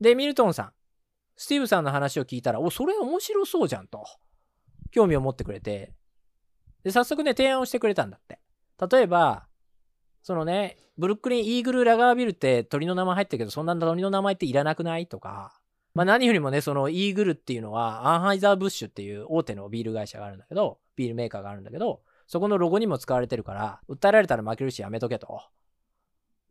[0.02, 0.74] で、ミルトンさん、
[1.38, 4.04] スティーブさんの話を聞いたら、お、それ面白そうじゃんと。
[4.92, 5.94] 興味を持ってくれて、
[6.84, 8.42] で、早速ね、提案をしてくれたんだって。
[8.92, 9.48] 例えば、
[10.22, 15.08] そのね、ブルックリン・イーグル・ラガービルって鳥の名前入ってるけど、そんな鳥の名前っていらなくない？
[15.08, 15.57] とか、
[15.98, 25.42] まあ何よりもね、そのイーグルっていうのは、アンハイザー・ブッシュっていう大手のビール会社があるんだけど、ビールメーカーがあるんだけど、そこのロゴにも使われてるから、訴えられたら負けるしやめとけと。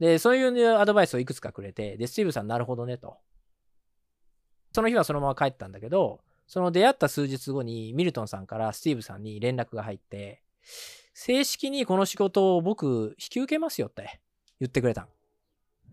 [0.00, 3.18] で、そういうアドバイスをいくつかくれて、で、スティーブさんなるほどねと。
[4.74, 10.42] その日はそのまま帰ったんだけど、その出会った数日後にミルトンさんからスティーブさんに連絡が入って、
[11.14, 14.18] 正式にこの仕事を僕引き受けますよって
[14.58, 15.06] 言ってくれた。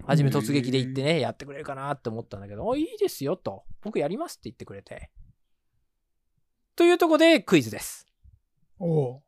[0.06, 3.64] 初め突撃で行ってね、やってくれるかなって思ったんだけど、おいいですよと。
[3.82, 5.12] 僕やりますって言ってくれて。
[6.76, 8.08] というとこでクイズです。
[8.80, 9.22] おう。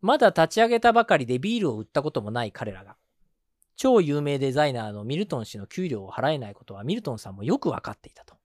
[0.00, 2.96] まだ立ち上げたばかりでビールを売ったこともない彼らが、
[3.76, 8.36] 超有名デザイナーのミルトン氏の給料を払えないことはミルトンさんもよくわかっていたと。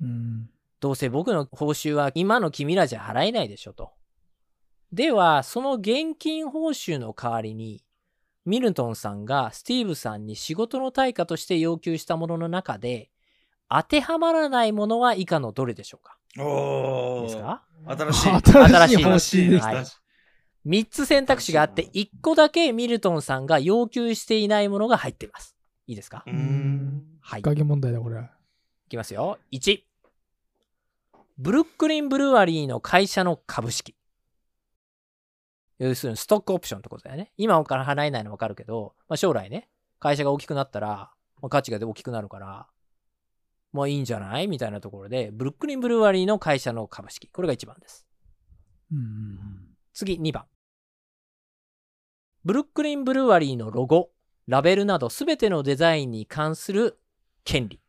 [0.00, 0.50] うん。
[0.80, 3.92] どうせ僕の報酬は今の君らじゃ払えないでしょと。
[4.92, 7.83] では、その現金報酬の代わりに、
[8.46, 13.10] ミルトンさんがスティーブさんに仕事の対価として要求したものの中で、
[13.70, 16.18] 当てはまらないものは以下のどれでしょうか？
[16.38, 17.62] おーいいですか？
[17.86, 18.30] 新しい。
[18.30, 19.66] 新しい方針できた。
[19.68, 19.84] はい
[20.66, 25.56] ?3 つ選択肢があって、1個だけミルトンさんが要求していないものが入っています。
[25.86, 26.22] いいですか？
[26.26, 27.02] うーん。
[27.20, 27.40] はい。
[27.40, 28.30] い影問題だ、これは。
[28.88, 29.38] きますよ。
[29.52, 29.80] 1。
[31.38, 33.96] ブルックリンブルワリーの会社の株式。
[35.78, 37.32] 要するにストックオプションってことだよね。
[37.36, 41.10] 今から払えないの分かるけど、まあ、将来ね、会社が大きくなったら、
[41.40, 42.68] まあ、価値が大きくなるから、
[43.74, 47.28] まあいいんじゃないみたいなところで、ブルックリンブルワリーの会社の株式。
[47.28, 48.06] これが1番です。
[48.92, 50.44] うんうん次、2番。
[52.44, 54.10] ブルックリンブルワリーのロゴ、
[54.46, 57.00] ラベルなどすべてのデザインに関する
[57.42, 57.80] 権利。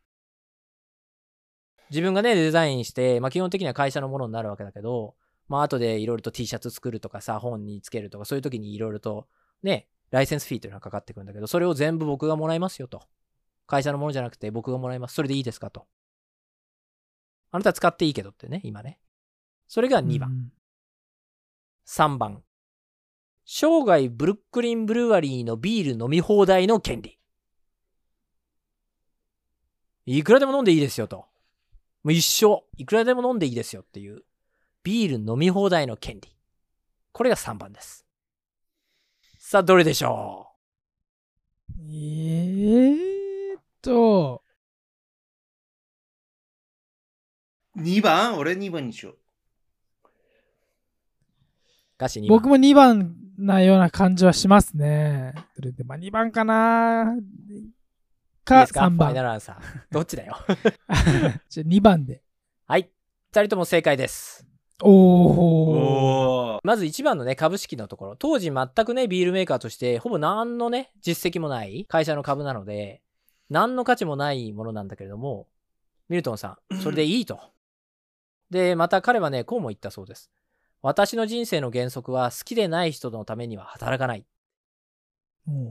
[1.90, 5.14] 自分がね、デザインして、まあ基本的には会社のものになるわけだけど、
[5.48, 9.28] まあ後でいろいろと T シャツ作るとかさ、本につけるとか、そういう時にいろいろと
[9.62, 13.02] ね、ライセンスフィーというのがかかってくるんだけど、それを全部僕がもらいますよと。
[13.66, 15.14] 会社のものじゃなくて僕がもらいます。
[15.14, 15.86] それでいいですかと。
[17.50, 19.00] あなた使っていいけどってね、今ね。
[19.66, 20.30] それが2番。
[20.30, 20.52] うん
[21.86, 22.42] 3番。
[23.44, 27.16] 生涯ブルックリンブルワリーのビール飲み放題の権利。
[30.04, 31.18] いくらでも飲んでいいですよと。
[32.02, 34.24] もう一生、いくらでも飲んでいいですよっていう、
[34.86, 36.28] ビール飲み放題の権利。
[37.10, 38.06] これが3番です。
[39.40, 40.46] さあ、どれでしょ
[41.76, 44.44] えーっと、
[47.76, 48.38] 2番？
[48.38, 49.14] 俺2番にしよう。
[49.14, 49.18] う
[51.98, 52.38] ガシ2番。
[52.38, 55.34] 僕も2番なような感じはしますね。
[55.56, 57.12] それで、まあ2番かな
[57.50, 57.72] いい
[58.44, 59.22] かですか？3番ファイナ。
[59.22, 59.58] ルアンサー。
[59.90, 60.36] どっちだよ？
[61.50, 62.22] じゃ2番で。
[62.66, 62.88] はい。
[63.32, 64.45] 二人とも正解です。
[64.82, 64.90] おー。
[64.90, 66.60] おー。
[66.62, 68.16] まず1番のね、株式のところ。
[68.16, 73.02] 当時全くね、ビールメーカーとして、ほぼ何のね、実績もない会社の株なので、
[73.48, 75.46] 何の価値もないものなんだけれども、
[76.08, 77.40] ミルトンさん、それでいいと。
[78.50, 80.30] で、また彼はね、こうも言ったそうです。
[80.82, 84.24] 私の人生の原則は好きでない人のためには働かない。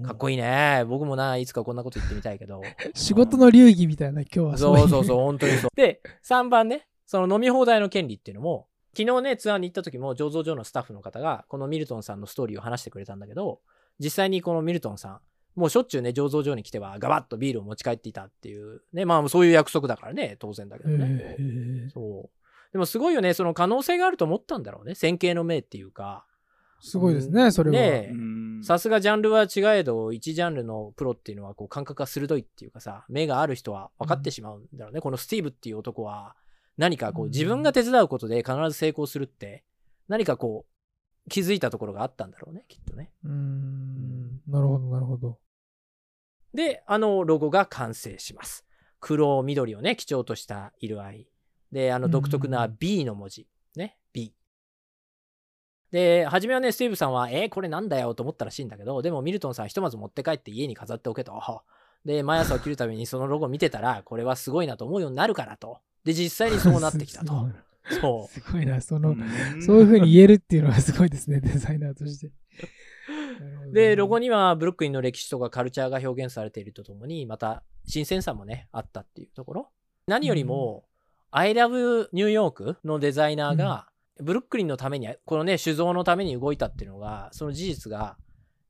[0.04, 0.86] かっこいいね。
[0.88, 2.62] 僕もな、いつかこんなこと言ってみたいけど。
[2.96, 5.20] 仕事の流儀みたいな今日はそうそうそう、う。
[5.22, 5.72] 本当にそう。
[5.76, 13.60] で、3番ね、その飲み放題の権利っていうのも、昨日ね、ツアーに行った時も、醸造所のスタッフの方が、このミルトンさんのストーリーを話してくれたんだけど、
[14.00, 15.20] 実際にこのミルトンさん、
[15.56, 21.90] もうしょっちゅうね、醸造所に来ては、ガバッとビールを持ち帰っていたっていう、ね、まあそういう約束だからね、当然だけどね。
[21.94, 22.46] そう。
[22.74, 24.96] でもすごいよね、その可能性があると思ったんだろうね。
[24.96, 26.26] 先見の明っていうか。
[26.82, 27.76] すごいですね、それは。
[27.78, 28.12] ね
[28.64, 35.02] さすがジャンルは違えど、一ジャンルのプロっていうのはこう感覚が鋭いっていうかさ、目がある人は分かってしまうんだろうね。
[35.02, 36.36] このスティーブっていう男は、
[36.78, 39.64] 何かこううん自分が手伝うことで必ず成功するって、
[40.08, 40.66] 何かこ
[41.26, 43.12] う気づいたところがあったんだろうね、きっとね。
[43.24, 44.42] うーん。
[44.48, 45.38] なるほど、なるほど。
[46.54, 48.66] で、あのロゴが完成します。
[49.00, 51.28] 黒緑をね、基調とした色合い。
[51.72, 53.48] で、あの独特な B の文字。
[53.76, 54.34] ね、B。
[55.92, 61.34] で、初めはね、スティーブさんは、えーこれなんだよと思ったらしいんだけど、でもミルトンさんひとまず持って帰って家に飾っておけと。
[62.06, 65.80] で、毎朝起きるためにそのロゴ見てたら、これはすごいなと思うようになるからと。
[66.06, 67.50] で、実際にそうなってきたと。
[68.02, 72.28] そすごいな、その、うんそういうふうに言えるっていうのはすごいですね、 デザイナーとして。
[72.28, 73.74] う。
[73.74, 79.70] で、ロゴに、にはブルックリンの歴史とかカルチャーが表現されているとともに、また新鮮さもね、あったっていうところ。
[80.08, 80.86] 何よりも、
[81.32, 83.90] I love New York のデザイナーが、
[84.20, 88.18] ブルックリンのために、このね、酒造のために動いたっていうのが、その事実が、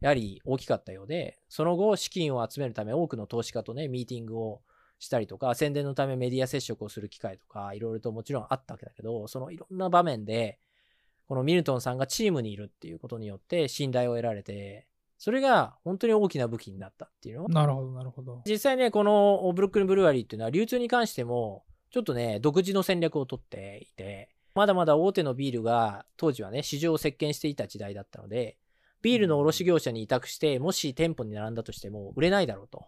[0.02, 4.62] やはり大きかったようで、その後、資金を集めるため、多くの投資家とね、ミーティングを
[5.06, 10.60] したりとか、宣伝のためメディア接触をする機会とか、いろいろともちろんあったわけだけど、そのいろんな場面で、
[11.28, 14.88] このミルトンさんがチームにいるっていうことによって信頼を得られて、
[15.18, 18.42] それが本当に大きな武器になったっていうのなるほど、なるほど。
[18.46, 28.58] 実際ね、このブルックリンブルワリーっていうのは流通に関しても、ちょっとね、独自の戦略をとっていて、まだまだ大手のビールが当時はね、市場を席巻していた時代だったので、
[29.02, 32.88] ビールの卸業者に委託して、もし店舗に並んだとしても売れないだろうと。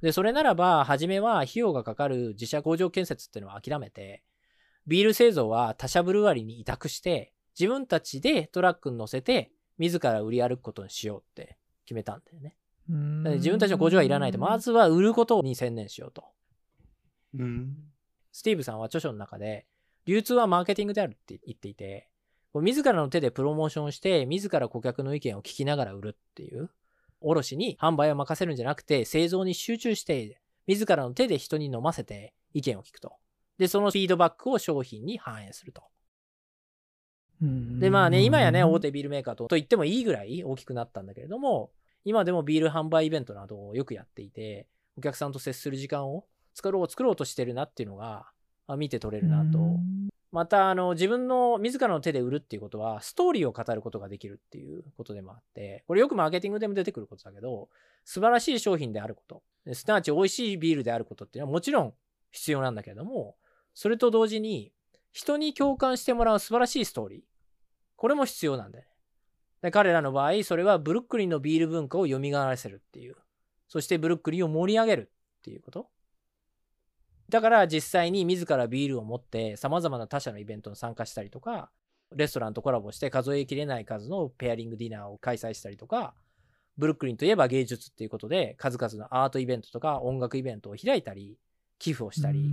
[0.00, 4.22] で、それならば、初めは費用がかかる自社工場建設っていうのは諦めて、
[4.86, 12.56] ビール製造は他社ブルワリーに委託して、自分たちでトラックに乗せて、自ら売り歩くことにしようって決めたんだよね。
[13.36, 14.38] 自分たちの工場はいらないと。
[14.38, 16.24] まずは売ることに専念しようと。
[17.34, 17.76] うん。
[18.32, 19.66] スティーブさんは著書の中で、
[20.06, 22.08] 流通はマーケティングであるって言っていて、
[22.52, 26.70] こう自らの手でプロモーションをして、自ら顧客の意見を聞きながら売るっていう。
[27.20, 33.14] 卸に販売を任せるんじゃなくて、製造に集中して、自らの手で人に飲ませて意見を聞くと。
[33.58, 35.82] で、そのフィードバックを商品に反映すると。
[37.40, 41.70] で、まあね、今やね、大手ビールメーカーとと言ってもいいぐらい大きくなったんだけれども、
[42.04, 48.32] 今でもビール販売イベントなどをよくやっていて、お客さんと接する時間を作ろう作ろうとしてるなっていうのが、あ
[48.76, 49.58] 見て取れるなと。
[50.30, 57.70] また、あの、自分の自らの手で売るっていうことは、ストーリーを語ることができるっていうことでもあって、これよくマーケティングでも出てくることだけど、
[58.04, 59.42] 素晴らしい商品であること、
[59.74, 61.94] すなわち美味しいビールであることっていうのはもちろん
[62.30, 63.36] 必要なんだけれども、
[63.74, 64.72] それと同時に、
[65.12, 67.20] 人に共感してもらう素晴らしいストーリー。
[67.96, 68.90] これも必要なんだよね。
[69.62, 73.16] で彼らの場合、それはブルックリンのビール文化を蘇らせるっていう。
[73.66, 75.88] そしてブルックリンを盛り上げるっていうこと。
[77.28, 81.70] だから実際に自らビールを持って様々な他社のイベントに参加したりとか、
[82.14, 86.14] レストランとコラボして数えきれない数のペアリングディナーを開催したりとか、
[86.78, 91.36] ブルックリンといえば芸術っていうことで数々のアートイベントとか音楽イベントを開いたり、
[91.78, 92.50] 寄付をしたり、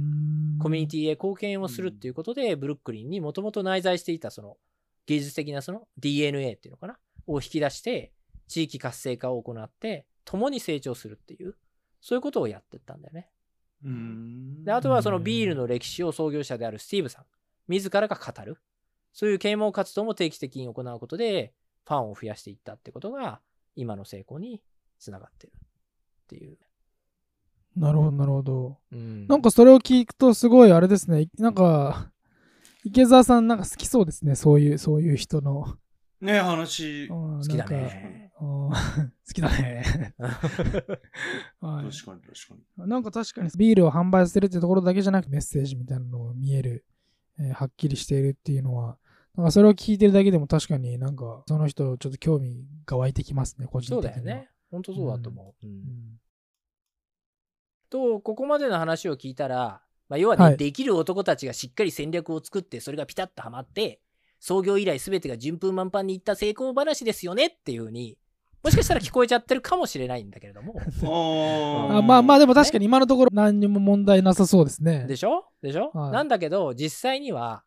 [0.62, 4.58] コミュニティへ貢献をするっていうことで、ブルックリンにもともと内在していたその
[5.08, 6.98] 芸術的なその DNA っていうのかな？
[7.28, 8.12] を引き出して、
[8.48, 11.56] 地域活性化を行って、共に成長するっていう、
[12.02, 13.30] そういうことをやってったんだよね。
[13.86, 17.26] うんで、あとはそのビールの歴史を創業者であるスティーブさん、
[17.68, 18.58] 自らが語る。
[19.14, 21.54] そういう啓蒙活動も定期的に行うことで、
[21.88, 23.40] ファンを増やしていったってことが、
[23.76, 24.62] 今の成功に
[25.00, 26.58] つながってるっていう。
[27.76, 28.78] なるほど、なるほど。
[28.92, 31.30] うんなんかそれを聞くとすごいあれですね。
[31.38, 32.12] なんか、
[32.84, 34.36] 池澤さんなんか好きそうですね。
[34.36, 35.78] そういう、そういう人の。
[36.22, 37.66] ね話好好きだ。
[37.68, 38.25] ね。
[38.40, 38.72] 好
[39.34, 40.14] きだね。
[41.62, 46.86] はい確かに確かなんか確かにビールを販売するってところだけじゃなくメッセージみたいなのが見える、
[47.40, 48.98] えーはっきりしているっていうのは、
[49.36, 54.26] なんかそれを聞いてるだけでも確かになんかその人ちょっと興味が湧いてきますね、個人そう的には。
[54.26, 54.50] だよね。
[54.72, 55.66] 本当そうだと思う。
[55.66, 56.20] うんうん。
[57.90, 64.02] と、ここまでの話を聞いたら、まあ、要はね、はいできる男たちがしっかり戦略を作って、それがピタッとはまって、
[64.40, 68.18] 創業以来全てが順風満帆にいった成功話ですよねっていうふうに、
[68.66, 70.74] もしかしたら聞こえちゃってるかもしれないんだけれども。
[71.00, 71.08] に。
[71.94, 75.06] ああまあまあでも確かに今のところ何にも問題なさそうですね。
[75.06, 75.46] でしょ？
[75.62, 77.64] でしょ、はいなんだけど、実際には、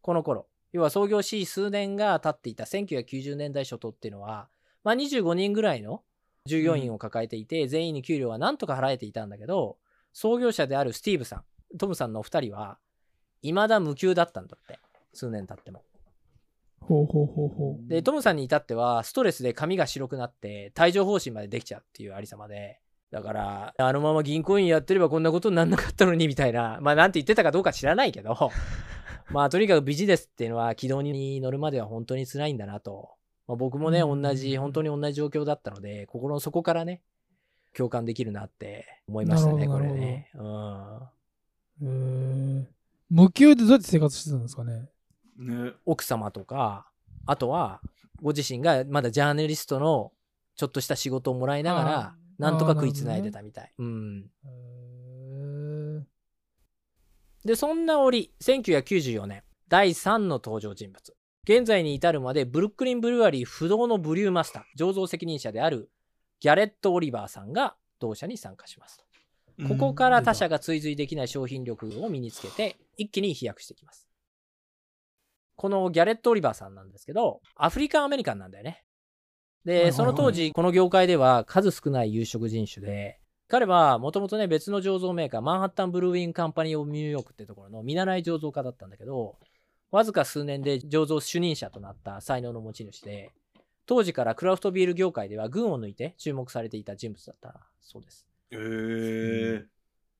[0.00, 4.48] この頃、要は創業し数年が経っていた1990年代初頭っていうのは、
[4.82, 6.02] まあ25人ぐらいの
[6.46, 9.76] 従業員を抱えていて、全員に給料はなんとか払えていたんだけど、
[10.14, 12.78] 創業者であるスティーブさん、トムさんのお二人は、
[13.42, 14.78] 未だ無給だったんだって。
[15.12, 15.82] 数年経っても。
[16.80, 17.88] ほうほうほうほう。
[17.88, 28.50] で、トムさんに至っては、ストレスで髪が白くなって、帯状疱疹までできちゃうっていうありさまで、だから、あのまま銀行員やってればこんなことになんなかったのに、みたいな、まあ、なんて言ってたかどうか知らないけど、
[29.30, 33.10] まあ、とにかくビジネスっていうのは軌道に乗るまでは本当に辛いんだなと。
[33.46, 37.02] まあ、僕もね、うん同じ、本当に同じ状況だったので、心の底からね、
[37.76, 40.30] 共感できるなって思いましたね、これね。
[40.34, 41.00] うん。
[41.82, 42.64] えー
[43.10, 44.88] 無給でどうやって生活してたんですかね？
[45.40, 45.72] ね。
[45.86, 46.86] 奥様とか、
[47.26, 47.80] あとは、
[48.22, 50.12] ご自身がまだジャーナリストの
[50.56, 53.72] ちょっとした仕事をもらいながあら、ーなんとか食いつないでたみたい。
[53.78, 54.30] うん。
[54.44, 54.80] えー
[57.44, 61.16] で、そんな折、1994年、第3の登場人物。
[61.44, 65.90] 現在に至るまで、ブルックリン・ブルワリー不動のブリューマスター、醸造責任者である
[66.40, 69.02] ギャレット・オリバーさんが同社に参加します。
[69.68, 74.09] ここから他社が追随できない商品力を身につけて、一気に飛躍してきます。
[75.60, 78.82] このギャレット・オリバーさんなんですけど、アフリカンアメリカンなんだよね。
[79.66, 89.36] で、その当時、この業界では数少ない有色人種で、彼はもともとね、別の醸造メーカー、 Manhattan Brewing Company of New York ってところの見習い醸造家だったんだけど、
[89.90, 93.30] わずか数年で醸造主任者となった才能の持ち主で、
[93.84, 98.26] 当時からクラフトビール業界では群を抜いて注目されていた人物だったそうです。
[98.50, 99.66] へえ。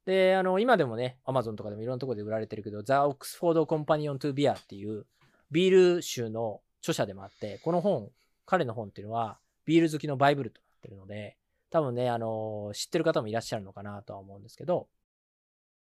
[0.05, 5.07] で、あの、今でもね、アマゾンとかでもいろんなところで売られてるけど、 The Oxford Companion to Beer っていう
[5.51, 8.11] ビール集の著者でもあって、この本、
[8.47, 11.37] 彼の本っていうのはビール好きのバイブルとなってるので、
[11.71, 14.89] 多分ね、あの、知ってる方もいらっしゃるのかなとは思うんですけど、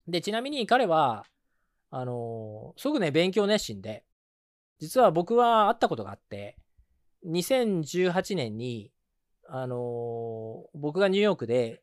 [0.07, 1.25] で、ちなみに彼は、
[1.89, 4.03] あの、すごくね、勉強熱心で、
[4.79, 6.57] 実は僕は会ったことがあって、
[7.25, 8.91] 2018年に、
[9.47, 11.81] あの、僕がニューヨークで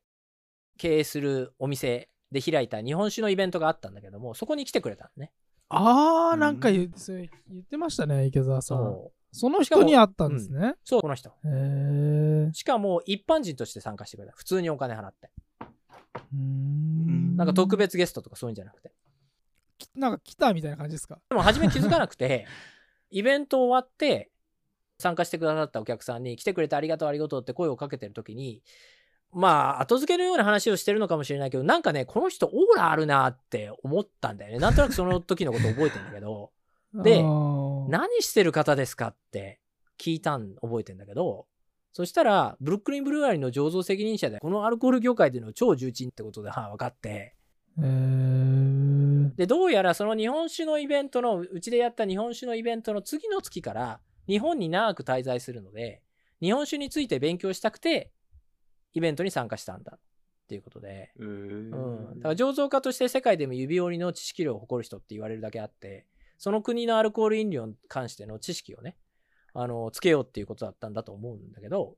[0.79, 5.33] 経営するお店で開いた日本酒のイベントがあったんだけども、そこに来てくれたのね。
[5.75, 8.79] ああ、うんなんか言言ってましたね、池澤さん。
[8.79, 9.18] そう。
[9.35, 10.75] その人に会ったんですね。
[10.85, 11.31] そう、この人。
[11.31, 12.51] へえ。
[12.53, 14.35] しかも一般人として参加してくれた。
[14.37, 15.31] 普通にお金払って。
[16.33, 18.93] うーんなんか特別ゲストとかそういうんじゃなくて。
[19.95, 21.18] なんか来たみたいな感じですか？
[21.31, 22.47] でも初め気づかなくて、
[23.11, 24.31] イベント終わって、
[24.99, 28.62] 参加してくださったお客さんに来てくれてありがとうありがとうって声をかけてる時に、
[29.33, 34.59] まあ、後付けのような話をしてるのかもしれないけど、なんかね、この人オーラあるなって思ったんだよね。
[34.59, 36.51] なんとなくその時のこと覚えてんだけど、
[36.95, 39.61] で何してる方ですかって
[39.99, 41.47] 聞いたん覚えてんだけど、
[41.95, 47.35] そしたら、ブルックリンブルワリーの醸造責任者で、このアルコール業界での超重鎮ってことで、はあ、分かって、
[47.78, 56.01] えー、で、どうやらその日本酒のイベントの、うちでやった日本酒のイベントの次の月から、日本に長く滞在するので、
[56.41, 58.11] 日本酒について勉強したくて、
[58.95, 60.01] イベントに参加したんだっ
[60.49, 61.24] ていうことで、えー。
[61.24, 62.20] うん。
[62.20, 66.07] だから醸造家として世界でも指折りの知識量を誇る人って言われるだけあって、
[66.38, 68.97] その国のアルコール飲料に関しての知識をね、
[69.55, 71.97] あの、つけようっていうことだったんだと思うんだけど、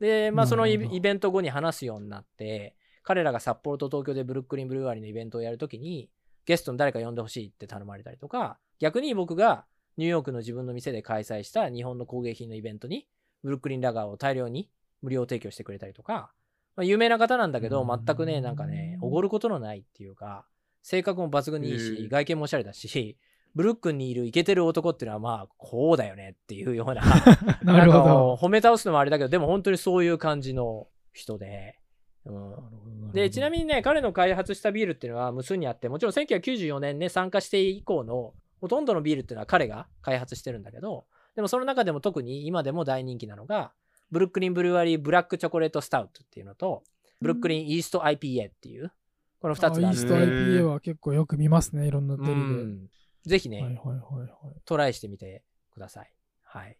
[0.00, 6.10] で、まあそのイベント後に話すようになって、彼らが札幌と東京でブルックリンブルワリーのイベントをやるときに、
[6.46, 9.64] ゲストに誰か呼んでほしいって頼まれたりとか、逆に僕が
[9.96, 13.06] ニューヨークの自分の店で開催した日本の工芸品のイベントに、
[13.42, 14.70] ブルックリンラガーを大量に
[15.04, 16.32] 無料提供してくれたりとか、
[16.76, 18.04] まあ、有名な方なんだけど、うん。
[18.04, 20.46] 全くね、なんかね、おごることのないっていうか、
[20.82, 23.16] 性格も抜群にいいへし、え外見もおしゃれだし、
[23.54, 27.02] ブルックンにいるイケてる男っていうのはまあ、こうだよねっていうような、
[27.62, 28.38] なるほど。
[28.40, 31.78] う褒め倒すのもあれだけど、でも本当にそういう感じの人で、
[32.26, 43.72] うん、で、ちなみにね、彼の開発したビールっていうのは無数にあって、もちろん1994年ね、参加して以降のほとんどのビールっていうのは彼が開発してるんだけど、でもその中でも特に今でも大人気なのが、
[44.14, 46.84] ブルックリンブルワリーブラックチョコレートスタウトっていうのと、
[47.20, 48.92] ブルックリンイースト IPA っていう、
[49.40, 52.42] この2つがああイースト IPA は結構よく見ますね、いろんなテレビうで。
[52.62, 52.88] ん
[53.26, 54.30] ぜひね、はいはいはいはい。
[54.64, 55.42] トライしてみて
[55.72, 56.12] ください。
[56.44, 56.78] はい。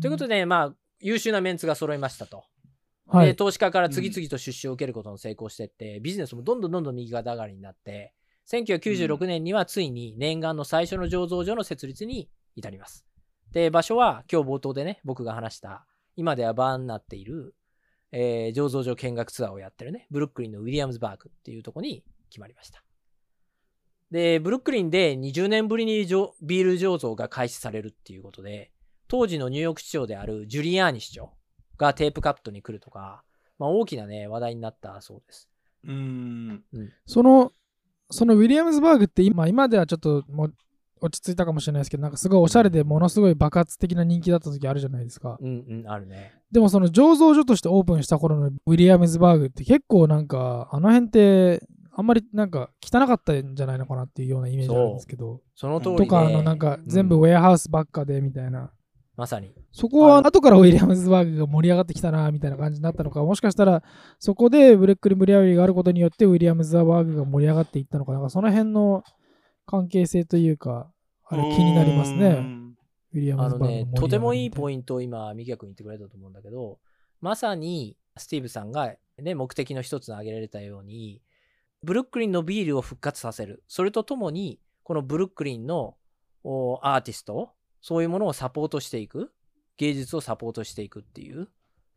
[0.00, 2.44] ということで、まあ、優秀なメンツが揃いましたと。
[3.12, 3.36] ではい。
[3.36, 8.12] 投資家から次々と出資を受けることに成功してって、ビジネスもどんどんどんどん右肩上がりになって、
[8.50, 13.04] 1996年にはついに念願の最初の醸造所の設立に至ります。
[13.52, 15.86] で、場所は今日冒頭でね、僕が話した、
[16.18, 17.54] 今ではバーになっている、
[18.10, 22.82] えー醸造所見学ツアーをやってるね、ブルックリンのウィリアムズバーグっていうところに決まりました。
[24.10, 28.72] で、ブルックリンで20年ぶりに醸ビール醸造が開始されるっていうことで、
[29.06, 31.30] 当時のニューヨーク市長であるジュリアーニ市長
[31.76, 33.22] がテープカットに来るとか、
[33.60, 35.48] まあ、大きなね、話題になったそうです。
[35.84, 36.64] うーん。
[37.06, 37.52] その、
[38.10, 40.54] そのウィリアムズバーグって今、今ではちょっともう
[41.00, 45.38] 落ち着いたかもしれないですけど、なんかすごいおしゃれでものすごい爆発的な人気だった時あるじゃないですか。
[45.40, 46.34] うんうん、あるね。
[46.50, 55.40] でもその醸造所としてオープンした頃のウィリアムズバーグって結構なんか、あの辺ってあんまりなんか汚かったんじゃないのかなっていうようなイメージあるんですけど。
[55.54, 55.98] その通り、ね。
[55.98, 58.70] とか、あのなんか全部 warehouse ばっかでみたいな。
[59.16, 59.52] まさに。
[59.72, 63.82] そこは後からウィリアムズバーグが盛り上がってきたなみたいな感じになったのか、もしかしたら
[64.20, 69.02] そこで Brooklyn Brewery があることによってウィリアムズバーグが盛り上がっていったのか、なんかその辺の
[69.68, 70.90] 関係性というか、
[71.26, 72.30] あれ気になりますね。
[72.30, 72.74] ん
[73.12, 73.84] ウィリアムあのズバーグの。
[73.84, 76.78] ね、とてもいいポイントを今、ミキヤ君言ってくれたと思うんだけど、
[77.20, 81.20] まさにスティーブさんが、ね、目的の一つに挙げられたように、
[81.82, 83.62] ブルックリンのビールを復活させる。
[83.68, 85.96] それとともに、このブルックリンの
[86.44, 87.52] おアーティスト、
[87.82, 89.32] そういうものをサポートしていく。
[89.76, 91.50] 芸術をサポートしていくっていう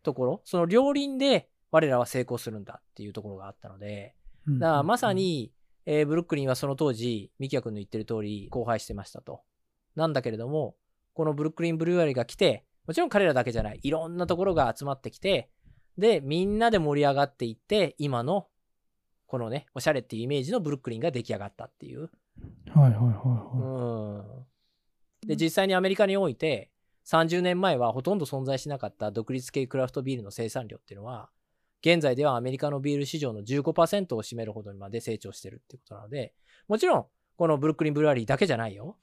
[0.04, 0.42] ところ。
[0.44, 4.14] その両輪で我らは成功するんだっていうところがあったので、
[4.46, 5.54] うんだからまさ、に、
[5.86, 9.42] えーブルックリンはその当時、ミキヤ君の言ってる通り、荒廃してましたと。
[9.96, 10.76] なんだけれども、
[11.14, 15.50] このブルックリンブルーアリーが来て、もちろん彼らだけじゃない、いろんなところが集まってきて、
[15.98, 18.48] で、みんなで盛り上がっていって、今の、
[19.28, 22.02] このね、おしゃれっていうイメージのブルックリンが出来上がったっていう。
[22.02, 24.24] はいはいはいうは
[25.24, 25.26] い。
[25.26, 25.28] ん。
[25.28, 26.72] で、実際にアメリカにおいて、
[27.06, 31.30] 30年前はほとんど存在しなかった独立系クラフトビールの生産量っていうのは、
[31.84, 36.34] 現在ではアメリカのビール市場の15%を占めるほどにまで成長してるっていうことなので、
[36.68, 37.06] もちろん、
[37.38, 38.98] このブルックリンブルワリーだけじゃないよ。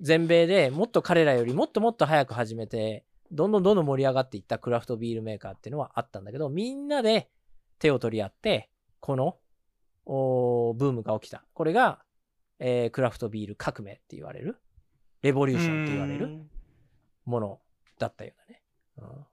[0.00, 7.30] 全米でもっと彼らよりもっともっと早く始めて、どんどんどんどん盛り上がっていったクラフトビールメーカーっていうのはあったんだけど、みんなで
[7.78, 9.38] 手を取り合って、この
[10.06, 11.44] ブームが起きた。
[11.52, 12.00] これが、
[12.60, 14.60] えークラフトビール革命って言われる、
[15.22, 16.44] レボリューションって言われる
[17.24, 17.60] もの
[17.98, 18.62] だったようだね。
[18.98, 19.26] うん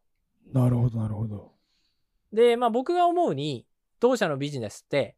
[0.53, 1.53] なるほどなるほど。
[2.34, 3.65] で、まあ僕が思うに、
[3.99, 5.15] 当社のビジネスって、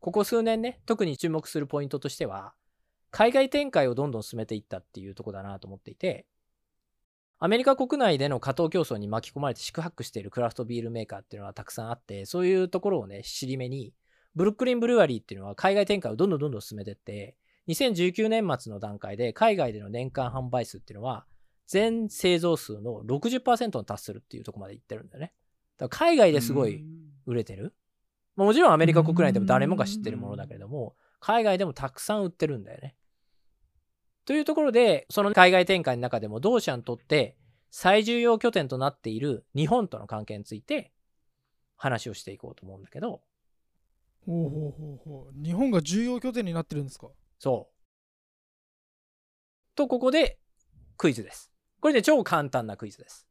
[0.00, 2.54] ここ数年ね、特に注目するポイントとしては、
[3.10, 6.26] 海外展開をどんどん進めていったっていうとこだなと思っていて、
[7.40, 13.94] アメリカ国内での過当競争に巻き込まれて四苦八苦しているクラフトビールメーカーっていうのはたくさんあって、そういうところをね、尻目に、
[14.34, 17.36] ブルックリン・ブルワリーっていうのは海外展開をどんどんどんどん進めていって、
[17.68, 21.26] 2019年末の段階で海外での年間販売数っていうのは、
[21.66, 25.32] 全製造数の60%に達するっていうとこまでいってるんだよね。
[25.78, 26.84] だ海外ですごい
[27.24, 27.74] 売れてる。
[28.36, 32.94] まあもちろんアメリカ国内でも誰もが知ってるものだけれども、海外でもたくさん売ってるんだよね。
[32.94, 37.36] っというところで、その海外展開の中でも同社にとって
[37.70, 40.92] 最重要拠点となっている日本との関係について
[41.76, 43.22] 話をしていこうと思うんだけど、
[44.26, 47.08] ほうほうほうほう日本が重要拠点になってるんですか？
[47.38, 47.74] そう。
[49.74, 50.38] と、ここで
[50.98, 51.50] クイズです。
[51.80, 53.26] これで超簡単なクイズです。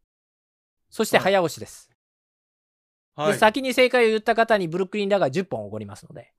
[0.89, 1.91] そして早押しです。
[3.17, 3.33] はい。
[3.33, 6.33] で先に正解を言った方にブルックリンラガー10本おごりますので。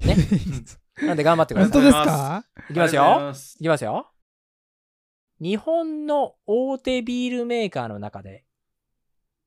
[0.00, 0.16] ね。
[1.02, 1.72] なんで頑張ってください。
[1.72, 2.44] 本当ですか？
[2.70, 3.32] いきますよ。
[3.60, 4.10] いきますよ。
[5.40, 8.44] 日本の大手ビールメーカーの中で、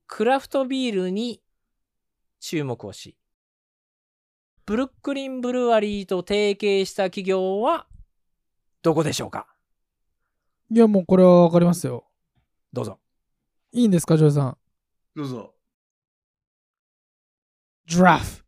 [0.07, 1.41] クラフトビールに
[2.41, 3.17] 注目をし、
[4.65, 7.87] ブルックリンブルワリーと提携した企業は、
[8.81, 9.47] どこでしょうか？
[10.69, 12.05] いやもうこれはわかりますよ
[12.73, 12.99] どうぞ。
[13.71, 14.57] いいんですかジョーさん？
[15.15, 15.53] どうぞ。
[17.89, 18.43] ジラフ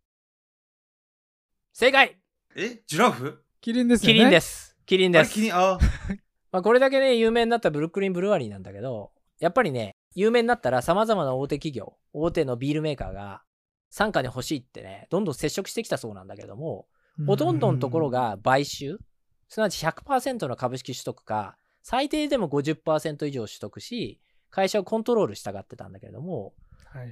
[1.72, 2.20] 正解。
[2.58, 2.82] え？
[2.86, 3.42] ジラフ？
[3.62, 4.14] キリンですよね。
[4.16, 4.76] キリンです。
[4.86, 5.34] キリンです。
[5.34, 5.80] キリン、あ。
[6.52, 13.42] まあ、これだけね、有名になったブルックリンブルワリーなんだけど、やっぱりね、有名になったら様々な大手企業、大手のビールメーカーが、
[13.90, 16.90] 傘下に欲しいってね、どんどん接触してきたそうなんだけれども、
[17.26, 19.00] ほとんどのところが買収、
[19.48, 24.20] すなわち100%の株式取得か、最低でも50%以上取得し、
[24.50, 26.54] 会社をコントロールしたがってたんだけれども、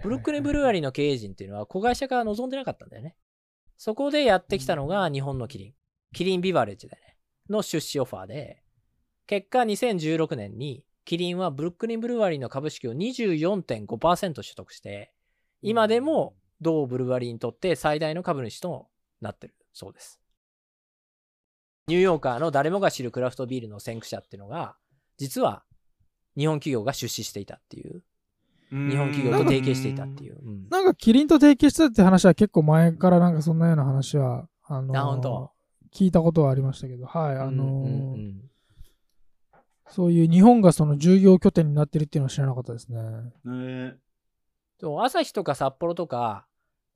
[0.04, 3.16] ブルックリンブルワリーの経営陣っていうのは子会社化は望んでなかったんだよね。
[3.78, 5.74] そこでやってきたのが日本のキリン。
[6.14, 7.18] キリンビバレッジでね、
[7.50, 8.64] の出資オファーで、
[9.28, 15.14] 結果2016年にキリンはブルックリンブルワリーの株式を24.5%取得して、
[15.62, 18.88] 今でも同ブルワリーにとって最大の株主と
[19.22, 20.20] なってるそうです。
[21.88, 24.76] ニューヨーカーの誰もが知るクラフトビールの先駆者っていうのが、
[25.18, 25.64] 実は
[26.38, 28.04] 日本企業が出資していたっていう、
[28.72, 30.38] 日本企業と提携していたっていう。
[30.44, 30.70] うん。
[30.70, 35.48] なんかキリンと提携してたって話は結構前からなんかそんなような話はあのー
[35.96, 38.42] 聞いたことはありましたけどはいあのーうんうんうん。
[39.90, 43.00] そういう日本がその重要拠点になってるっていうのは知らなかったですね。
[43.46, 43.96] ね
[44.82, 46.46] 朝日とか札幌とか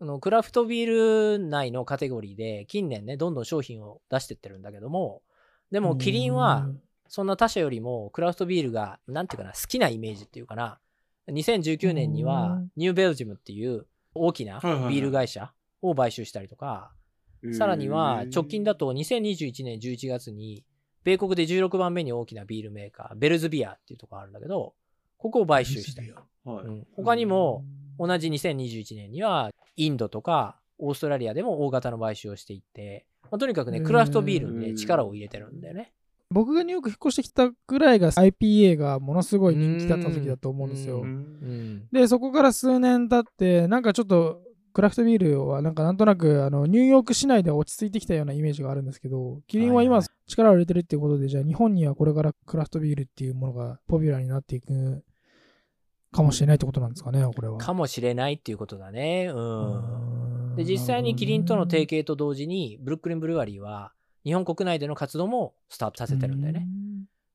[0.01, 5.21] あのクラフトビール内のカテゴリーで近年ねどんどん商品を出してってるんだけども
[5.71, 6.67] でもキリンは
[7.07, 10.79] そんな他社よりもクラフトビールがなんていうかな好きなイメージっていうかな
[11.29, 12.71] 2019年にはうん。
[12.75, 16.91] ニューベルジムっていう大きなビール会社を買収したりとか
[17.53, 20.63] さらには直近だと2021年11月に
[21.03, 24.73] 米国で16番目に大きなビールメーカーベルズビアっていうところあるんだけど
[25.17, 26.01] ここを買収した。
[26.01, 26.65] り、はい。
[26.65, 26.87] うん。
[26.95, 27.63] 他にも
[27.99, 35.93] 同じ2021年にはインドとかオーストラリアでも大型の買収をしていって、まあとにかくねクラフトビールにね力を入れてるんだよね。
[36.31, 41.05] 僕がニューヨーク引っ越してきたぐらいが IPA がものすごい人気だった時だと思うんですよ
[41.91, 44.41] でそこから数年経ってなんかちょっと
[44.73, 55.03] クラフトビールはなんかなんとなくあのニューヨーク市内で落ち着いてきたようなイメージがあるんですけどキリンは今はいはい力を入れてるっていうことでじゃあ日本にはこれからクラフトビールっていうものがポピュラーになっていく
[56.13, 57.57] かもしれないってことなんですかねこれは。
[57.57, 59.29] かもしれないっていうことだね。
[59.33, 60.05] うん。
[60.05, 63.93] うんで、実際にキリンとの提携携と同時に、ブルックリンブルワリーは
[64.23, 66.67] 日本国内での活動もスタートさせてるんだよね。。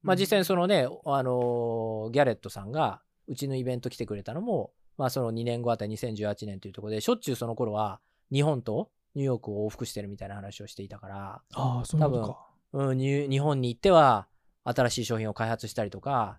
[0.03, 8.01] まあ実際にそのね、あのーギャレットさんがうちのイベント来てくれたのも、まあその2年後あたり2018年というところで、しょっちゅうその頃は
[8.33, 12.47] 日本とニューヨークを往復してるみたいな話をしていたから、ああそういうことか。
[12.73, 14.29] うん、に日本に行っては
[14.65, 16.39] 新しい商品を開発したりとか、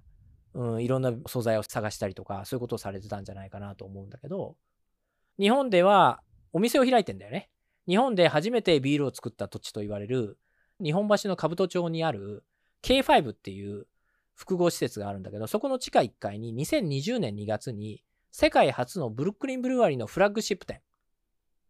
[0.54, 4.56] うん、いろんな素材を探したりとか、そういうことをされてたんじゃないかなと思うんだけど、
[5.40, 6.22] 日本では
[6.54, 7.50] お店を開いてんだよね。
[7.88, 10.38] 日本で初めてビールを作った土地と言われる、
[10.84, 12.44] 日本橋の兜町にある
[12.84, 13.88] K5 っていう
[14.36, 20.82] 複合施設があるんだけど、そこの地下1階に2020年2月に世界初のブルックリンブルワリーのフラッグシップ店。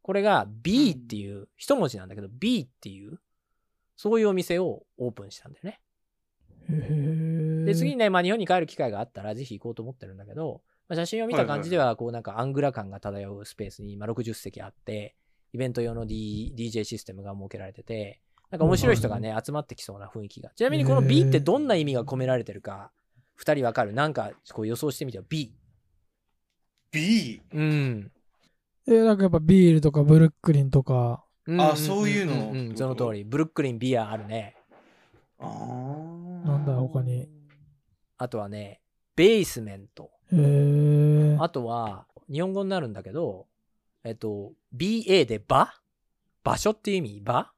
[0.02, 3.20] これが B っていう、一文字なんだけど B っていう、
[3.96, 5.82] そういうお店をオープンしたんだよね。
[7.66, 15.16] で、次にね、まあ日本に帰る機会があったらぜひ行こうと思ってるんだけど、まあ、写真を見た感じでは、こうなんかアングラ感が漂うスペースに今60席あって、
[15.54, 20.52] イベント用の、D、DJ システムが設けられてて、なんか面白い人がね、集まってきそうな雰囲気が。
[20.56, 22.92] ちなみにこの B ってどんな意味が込められてるか、
[23.36, 23.94] 二人わかる？
[23.94, 25.26] なんかこう予想してみてよ。
[25.28, 25.54] B。
[26.92, 27.42] B?
[27.54, 28.12] うん。
[28.88, 31.24] えなんかやっぱビールとかブルックリンとか。
[31.60, 32.54] あそういうの？
[32.54, 33.24] んんんその通り。
[33.26, 34.56] ブルックリンビアあるね。
[35.40, 37.30] あーなんだ他に。
[38.18, 38.82] あとはね、
[39.16, 40.10] ベースメント。
[40.32, 41.38] へえ。
[41.40, 43.46] あとは、日本語になるんだけど、
[44.08, 45.74] えっと、BA で場？
[46.42, 47.22] 場所っていう意味？
[47.22, 47.34] 場？
[47.36, 47.52] あ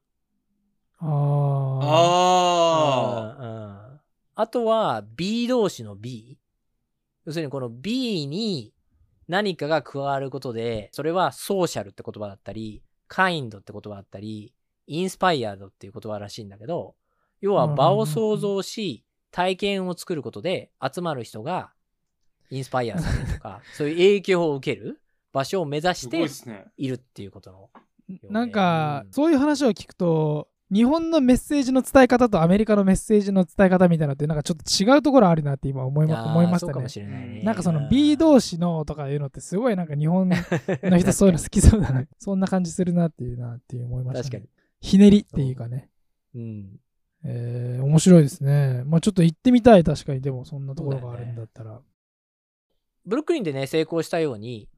[1.00, 1.06] あ。
[1.82, 3.50] あうん
[3.94, 4.00] うん。
[4.34, 6.38] あとは B 同士の B。
[7.24, 8.72] 要するにこの B に
[9.28, 14.52] 何かが加わることで、それはソーシャルって言葉だったり、カインドって言葉だったり、
[14.88, 16.96] インスパイアードっていう言葉らしいんだけど、
[17.40, 21.70] 要は場を創造し、体験を作ることで集まる人が
[22.50, 25.00] インスパイアされるとか、そういう影響を受ける
[25.32, 26.26] 場所を目指すしてご
[26.76, 27.70] いるっていうことの。
[28.28, 37.42] なんかうんそういう話を聞くと日本のメッセージの伝え方とアメリカのメッセージの伝え方みたいなのってなんかちょっと違うところあるなって今思い思いましたないね。
[37.44, 42.04] なんかそのうん B 同士のとかいうのってすごいなんか日本の人そういうの好きそうだな。
[42.18, 44.22] そんな感じするなっていうなっていう思いました、ね。
[44.22, 44.48] 確かに。
[44.80, 45.88] ひねりっていうかね。
[46.34, 46.80] うん。
[47.24, 48.82] えー、面白いですね。
[48.86, 51.80] まあちょっと行ってみたい確かにでもそんなところがあるんだったら。
[53.06, 54.68] ブルックリンでね、成功したように、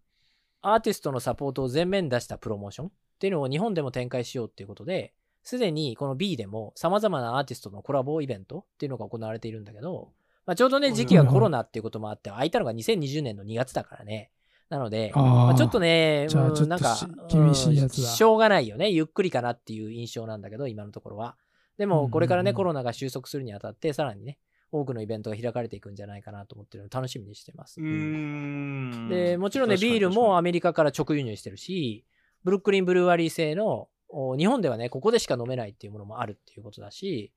[0.62, 10.12] アーティストのサポートを全面に出したプロモーションっていうのを日本でも展開しようっていうことで、すでにこの B でも様々なアーティストのコラボイベントっていうのが行われているんだけど、
[10.46, 14.30] まあ、ちょうどね、時期がコロナっていうこともあって、空いたのが2020年の2月だからね。
[14.68, 16.96] なので、あまあ、ーちょっとね、じゃあうんなんか
[17.28, 18.90] 厳しいやつだうんしょうがないよね。
[18.90, 21.36] ゆっくりかなっていう印象なんだけど、今のところは。
[21.76, 24.38] でも、これからね、うんコロナが収束するにあたって、さらにね、
[24.72, 27.80] 多くのイベントが開かれていくんじゃないかなと思ってるので楽しみにしてます。
[27.80, 29.08] うーん。
[29.08, 32.04] で、もちろんね、ビールもアメリカから直輸入してるし、
[32.42, 37.32] ブルックリンブルワリー製の、お日本ではね、ここでしか飲めないっていうものもあるっていうことだし、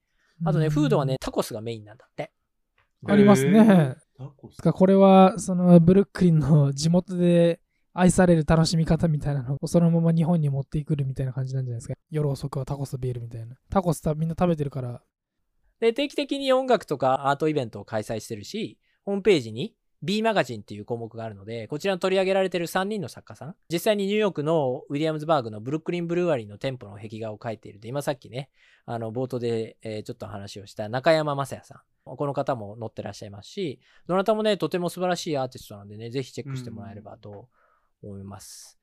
[0.45, 2.31] あとね、うんフードはね、タコスがメインなんだって。
[3.07, 3.95] ありますねへー。
[4.17, 7.59] タコスかこれはそのブルックリンの地元で
[7.93, 15.01] 愛される楽しみ方みたいなのをそのまま日本に持ってくるみたいな感じなんじゃないですか夜遅くはタコスとビールみたいなタコスたみんな食べてるから
[15.79, 28.49] で、定期的に音楽とかアートイベントを開催してるし、ホームページに B マガジンっていう項目があるので、こちらに取り上げられてる3人の作家さん、実際にニューヨークのウィリアムズバーグのブルックリンブルワリーの店舗の壁画を描いているで、今さっきね、
[28.85, 31.81] あの、冒頭で、えちょっと話をした中山雅也さん。
[32.05, 37.49] この方も載ってらっしゃいますし、どなたもね、とても素晴らしいアーティストなんでね、ぜひチェックしてもらえればと
[38.03, 38.77] 思います。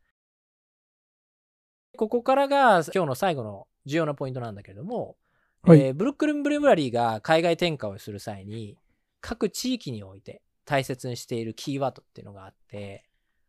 [1.96, 5.16] ここからが今日の最後の重要なポイントなんだけれども、
[5.64, 5.80] はい。
[5.80, 8.76] えーブルックリン・ブルーワリーが海外展開をする際に、
[9.20, 13.04] 各地域において大切にしているキーワードっていうのがあって、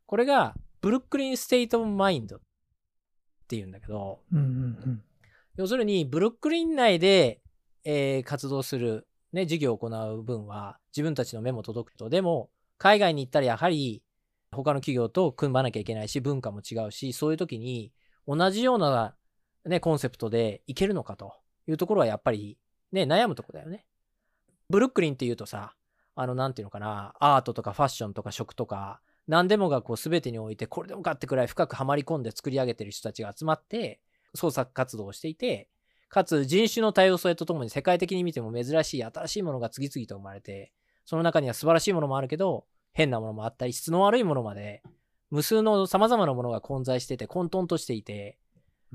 [0.06, 2.40] これがブルックリン・ステイト・オブ・マインドっ
[3.48, 5.02] ていうんだけど、うんうん
[5.56, 7.42] 要するにブルックリン内で、
[7.84, 12.10] えー活動する、ね、事業を行う分は自分たちの目も届くと。
[12.10, 14.04] でも、海外に行ったらやはり
[14.52, 17.92] 他の企業と組まなきゃいけないし、文化も違うし、そういう時に
[18.28, 19.16] 同じような、
[19.66, 21.34] ね、コンセプトでいけるのかと
[21.68, 22.58] いうところはやっぱり
[22.92, 23.86] ね、悩むとこだよね。
[24.70, 25.76] ブルックリンっていうとさ、
[26.16, 34.02] あの、なんていうのかな、アートとかファッションとか食とか、何でもがこう全てにおいてこれでもかってくらい深くはまり込んで作り上げてる人たちが集まって
[34.36, 35.70] 創作活動をしていて、
[36.10, 40.72] かつ人種の多様性とともに世界的に見ても珍しい新しいものが次々と生まれて、
[41.06, 44.84] その中には素晴らしいものもあるけど、変なものもあったり、質の悪いものまで、
[45.32, 48.38] 無数の様々なものが混在してて混沌としていて、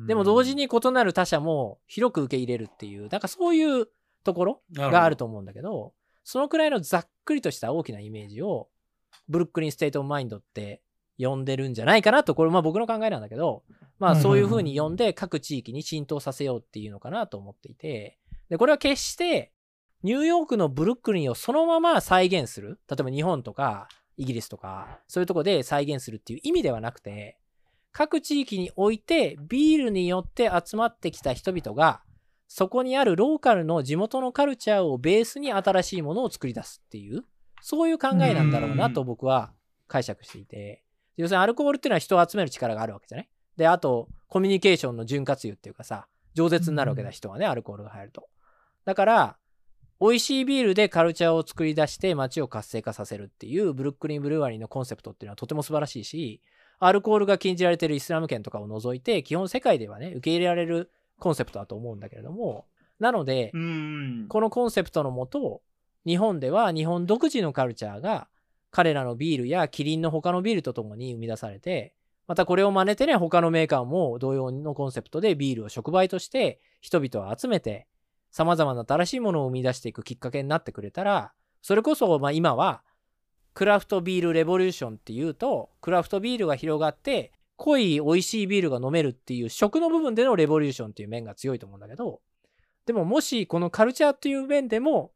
[0.06, 3.88] でも同時に異なる他者も広く受け入れるっていう、なんかそういう
[4.24, 5.92] ところがあると思うんだけど、
[6.24, 8.68] そのくらいのざっくりとした大きなイメージを、
[9.28, 10.82] Brooklyn State of Mind って
[11.18, 13.64] 呼んでるんじゃないかなと、これまあ僕の考えなんだけど、
[13.98, 18.18] まあそういうふうに呼んで各地域に浸透させようっていうのかなと思っていて、
[18.48, 19.52] で、これは決して
[20.02, 27.38] ニューヨークのブルックリンをそのまま再現する、例えば日本とかイギリスとか、そういうとこで再現するっていう意味ではなくて、
[27.98, 32.00] 各地域においてビールによって集まってきた人々が、
[32.46, 37.24] そこにあるローカルの地元のカルチャーをベースに新しいものを作り出すっていう、
[37.60, 39.50] そういう考えなんだろうなと僕は
[39.88, 40.84] 解釈していて、
[41.16, 43.28] 要するにアルコールっていうのは人を集める力があるわけじゃない？
[43.56, 48.28] で、あと、コミュニケーションの潤滑油っていうかさ、饒舌になるわけだ、人はね、アルコールが入ると。
[48.84, 49.36] だから、
[50.00, 56.40] 美味しいビールでカルチャーを作り出して街を活性化させるっていうブルックリン・ブルーワリーのコンセプトっていうのはとても素晴らしいし、
[56.78, 62.66] アルコールが禁じられているイスラム圏とかを除いて、基本世界ではね、受け入れられるコンセプトだと思うんだけれども、
[62.98, 64.26] なので、うん。
[64.28, 65.62] このコンセプトのもと、
[66.06, 68.28] 日本では日本独自のカルチャーが
[68.70, 71.94] 彼らのビールやキリンの他のビールとともに生み出されて、
[72.26, 77.86] またこれを真似てね、他のメーカーも同様のコンセプトでビールを触媒として人々を集めて、
[78.30, 82.82] 様々な新しいものを生み出していくきっかけになってくれたら、それこそまあ今は
[83.58, 92.20] クラフトビールレボリューションっていうと、クラフトビールが広がって、濃い美味しいビールが飲めるっていう食の部分でのレボリューションっていう面が強いと思うんだけど、
[92.86, 95.10] でももしこのカルチャーっていう面でも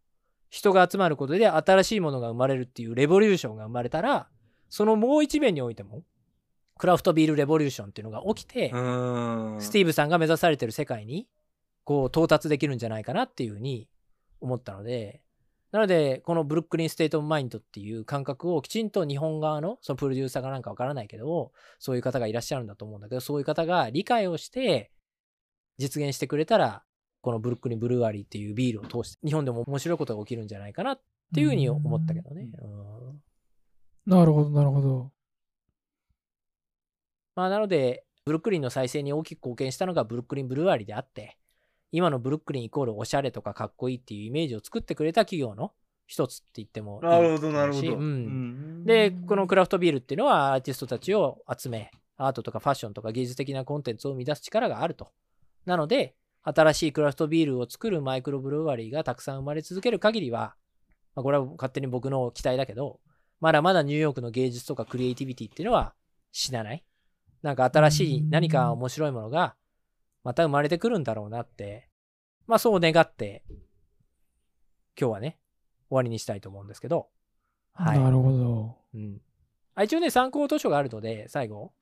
[0.51, 4.29] 人が集まることで新しいものが生まれるっていう revolution が生まれたら、
[4.69, 6.03] そのもう一面においても、
[6.79, 9.57] クラフトビール revolution っていうのが起きて、うん。
[9.61, 11.29] スティーブさんが目指されてる世界に、
[11.85, 13.89] こう、到達できるんじゃないかなっていうふうに
[14.41, 15.23] 思ったので、
[15.73, 24.93] なので、この Brooklyn State of Mind っていう感覚をきちんと日本側の、そのプロデューサーがなんかわからないけど、そういう方がいらっしゃるんだと思うんだけど、そういう方が理解をして、
[25.79, 26.85] 実現してくれたら
[27.23, 31.01] このブルックリンブルワリーっていうビールを通して、日本でも面白いことが起きるんじゃないかなっ
[31.35, 32.51] ていうふうに思ったけどね。
[32.61, 33.23] うん
[34.05, 35.13] なるほど、なるほど。
[37.37, 41.39] まあ、なので、ブルックリンの再生に大きく貢献したのがブルックリンブルワリーであって、
[41.93, 45.73] 今のブルックリンイコールおしゃれとかかっこいいっていうイメージを作ってくれた企業の
[46.07, 47.87] 一つって言ってもなるほど、なるほど。
[47.87, 55.11] しううんんで、このクラフトビールっていうのはアーティストたちを集め、アートとかファッションとか芸術的なコンテンツを生み出す力があると。
[55.65, 60.55] なので、新しいクラフトビールを作るマイクロブルワリーがたくさん生まれ続ける限りは、
[61.15, 63.01] まあ、これは勝手に僕の期待だけど、
[63.41, 65.95] まだまだニューヨークの芸術とかクリエイティビティっていうのは
[66.33, 66.85] 死なない。
[67.43, 69.57] なんか新しい何か面白いものが
[70.25, 71.89] また生まれてくるんだろうなって、
[72.47, 73.45] まあそう願って、
[74.99, 75.39] 今日はね、
[75.89, 77.09] 終わりにしたいと思うんですけど、
[77.75, 77.99] はい。
[77.99, 78.77] なるほど。
[78.95, 79.21] うん。
[79.75, 81.73] あ一応ね、参考図書があるので、最後、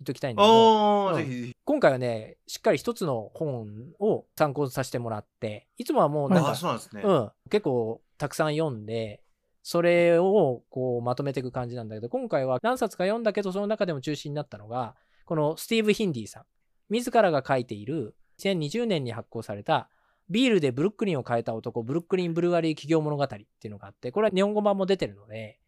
[0.00, 1.52] 言っときたいんだけど、ああ、うん。
[1.64, 3.66] 今回はね、しっかり一つの本
[3.98, 7.02] を参考させてもらって、いつもはもうなんか、そうなんですね。
[7.04, 9.22] うん、結構たくさん読んで、
[9.62, 16.44] それをこうまとめていく感じなんだけど、今回は何冊か読んだけど、その中でも中心になったのが、このスティーブ・ヒンディさん。
[16.90, 19.88] 自らが書いている2020年に発行された
[20.28, 25.60] ビールでブルックリンを変えた男、ブルックリン・ブルワリー企業物語っていうのがあって、これは日本語版も出てるので、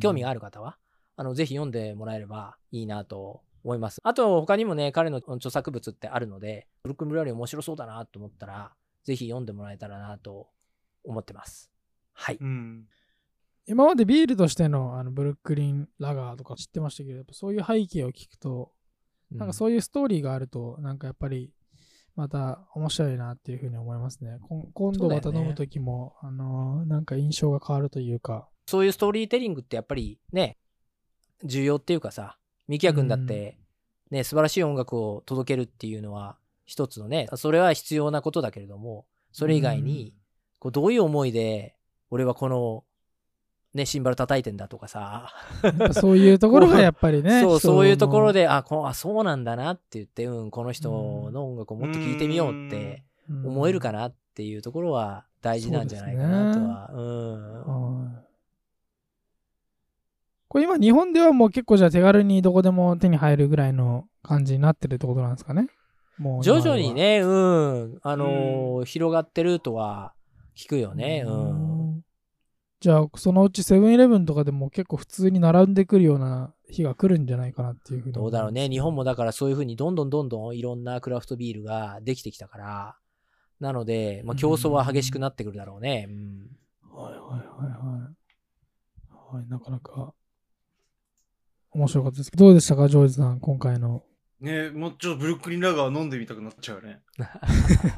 [0.00, 0.78] 興味がある方は、
[1.16, 4.00] あの、ぜひ読んでもらえればいいなと思います。
[4.04, 10.48] あと、他にもね、彼の著作物ってあるので、ブルックリン・ブルワリー面白そうだなと思ったら、ぜひ読んでもらえたらなと
[11.02, 11.70] 思ってます。
[12.12, 12.38] はい。
[12.40, 12.86] うん。
[13.66, 18.70] 今までビールとしてのあのブルックリンラガーとか知ってましたけど、やっぱそういう背景を聞くと、
[19.30, 21.50] なんかそういうストーリーがあると、なんかやっぱり
[22.14, 24.38] また面白いなっていうふうに思いますね。
[24.72, 30.56] 今度また飲むときも、あのーなんか印象が変わるというか、そういうストーリーテリングってやっぱりね、
[31.44, 33.58] 重要っていうかさ、ミキヤ君だって、
[34.10, 40.14] ね、素晴らしい音楽を届けるっていうのは一つのね、それは必要なことだけれども、それ以外に、
[40.58, 41.76] こうどういう思いで、
[42.10, 42.84] 俺はこの、
[43.76, 45.28] ね、シンバル叩いてんだとかさ、
[45.92, 56.90] そういうところがやっぱりね、そう、そういうところで、あ、こあそうなんだなって言って、うん、この人の音楽をもっと聴いてみようってうん思えるかなっていうところは大事なんじゃないかなとは。
[56.92, 58.12] うん。
[58.12, 58.26] はい
[60.48, 65.66] これ今日本ではもう結構じゃあ手軽にどこでも手に入るぐらいの感じになってるってことなんですかね？
[66.18, 70.14] もう徐々にね、うん、あのー広がってるとは
[70.56, 71.24] 聞くよね。
[71.26, 71.75] うん。
[72.86, 78.68] んじゃあそのうちセブンイレブンとかでも結構普通に並んでくるような日が来るんじゃないかなっていうふうにどうだろうね。
[78.68, 82.96] 日本ももだからそういうふうにどんどんどんどんいろんなクラフトビールができてきたから、
[83.60, 86.06] なので、まあ、競争は激しくなってくるだろうね。
[86.08, 86.56] うん。
[86.92, 88.08] はいはいはいは
[89.32, 90.14] いはいなかなか
[91.72, 94.02] 面白かったですけどどうでしたかジョージさん今回の
[94.40, 97.02] ねもうちょっとブルックリンラガー飲んでみたくなっちゃうね。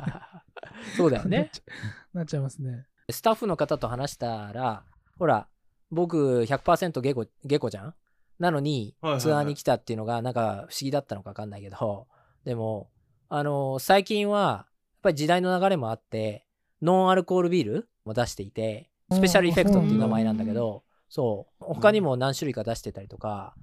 [0.97, 1.53] そうだよね。
[2.13, 4.85] なっちゃいますねスタッフの方と話したら、
[5.19, 5.49] ほら、
[5.91, 7.95] 僕100%下戸、下戸じゃん？
[8.39, 12.07] なのにツアーに来たっていうのがなんか不思議だったのか分かんないけど、
[12.45, 12.91] でも、
[13.29, 16.47] あの最近は、やっぱり時代の流れもあって、
[16.83, 23.55] ノンアルコールビールも出していて、スペシャルエフェクトっていう名前なんだけど、そう、他にも何種類か出してたりとか、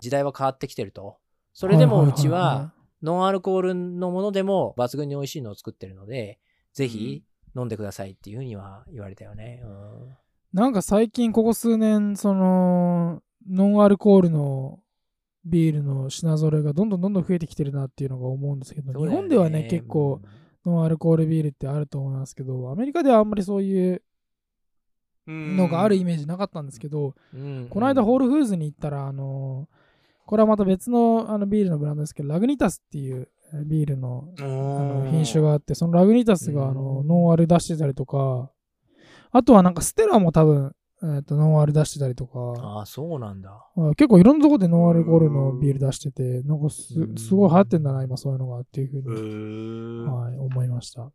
[0.00, 1.18] 時代は変わってきてると。
[1.52, 2.72] それでもうちは、
[3.02, 6.40] ノンアルコールのものでも抜群に美味しいのを作ってるので、
[6.72, 7.22] ぜひ
[7.56, 9.62] 飲んでくださいっていうふうには言われたよね。
[9.64, 10.16] うん。
[10.52, 14.80] なんか最近ここ数年そのノンアルコールの
[15.44, 20.20] ビールの品揃えがどんどんどんどん増えてきてるなっていうのが思うんですけど、日本ではね結構、
[20.64, 24.02] ノンアルコールビールってあると思いますけどアメリカではあんまりそういう
[25.28, 27.66] ののがあるイメージなかったんですけど、うん。
[27.70, 28.06] この間うん。
[28.06, 29.68] ホールフーズに行ったらあの
[30.26, 33.28] これはまた別のあのビールのブランドですけどラグニタスっていうえー
[33.64, 37.06] ビールのあの品種があってそのラグニタスがあのうん。
[37.06, 38.50] ノンアル出してたりとか
[39.32, 43.50] あとはなんかステラも多分、えー、とノンアル出してたりとかああ、そうなんだ。
[43.50, 47.16] あ結構いろんなところでノンアルコールのビール出しててなんかすうん。
[47.16, 50.08] すごい流行ってんだな今そういうのがっていうふううに。
[50.08, 51.10] はい、思いました。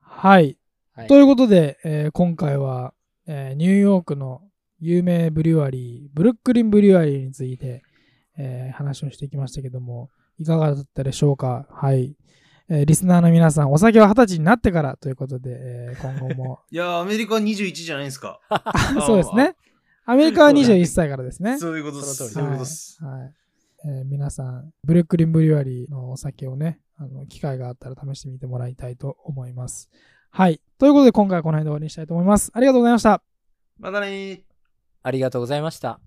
[0.00, 0.56] はい。
[0.94, 1.08] はい。
[1.08, 2.94] ということで、えー今回は、
[3.26, 4.42] えーニューヨークの
[4.80, 7.82] 有名ブリュワリー、ブルックリンブリュワリーについて、
[8.38, 11.66] えー話をしてきましたけども、いかがだったでしょうか？
[11.70, 12.16] はい。
[12.68, 18.40] えーリスナーの皆さん、お酒は二十歳になってからということで、えー今後も、 いやー、アメリカは21じゃないですか？
[19.06, 19.56] そうですね。
[20.06, 21.58] アメリカは21歳からですね。
[21.58, 22.14] そういうことです。
[22.16, 23.04] その通りそういうことです。
[23.04, 23.20] はい。
[23.20, 23.32] はい
[23.86, 29.90] えー皆さん、ブルックリンブリュワリーのお酒をね、あの機会があったら試してみてもらいたいと思います。
[30.30, 30.60] はい。
[30.78, 32.50] ということで、今回はこの辺で終わりにしたいと思います。
[32.54, 33.22] ありがとうございました。
[33.78, 34.40] またねー。
[35.02, 36.00] ありがとうございました。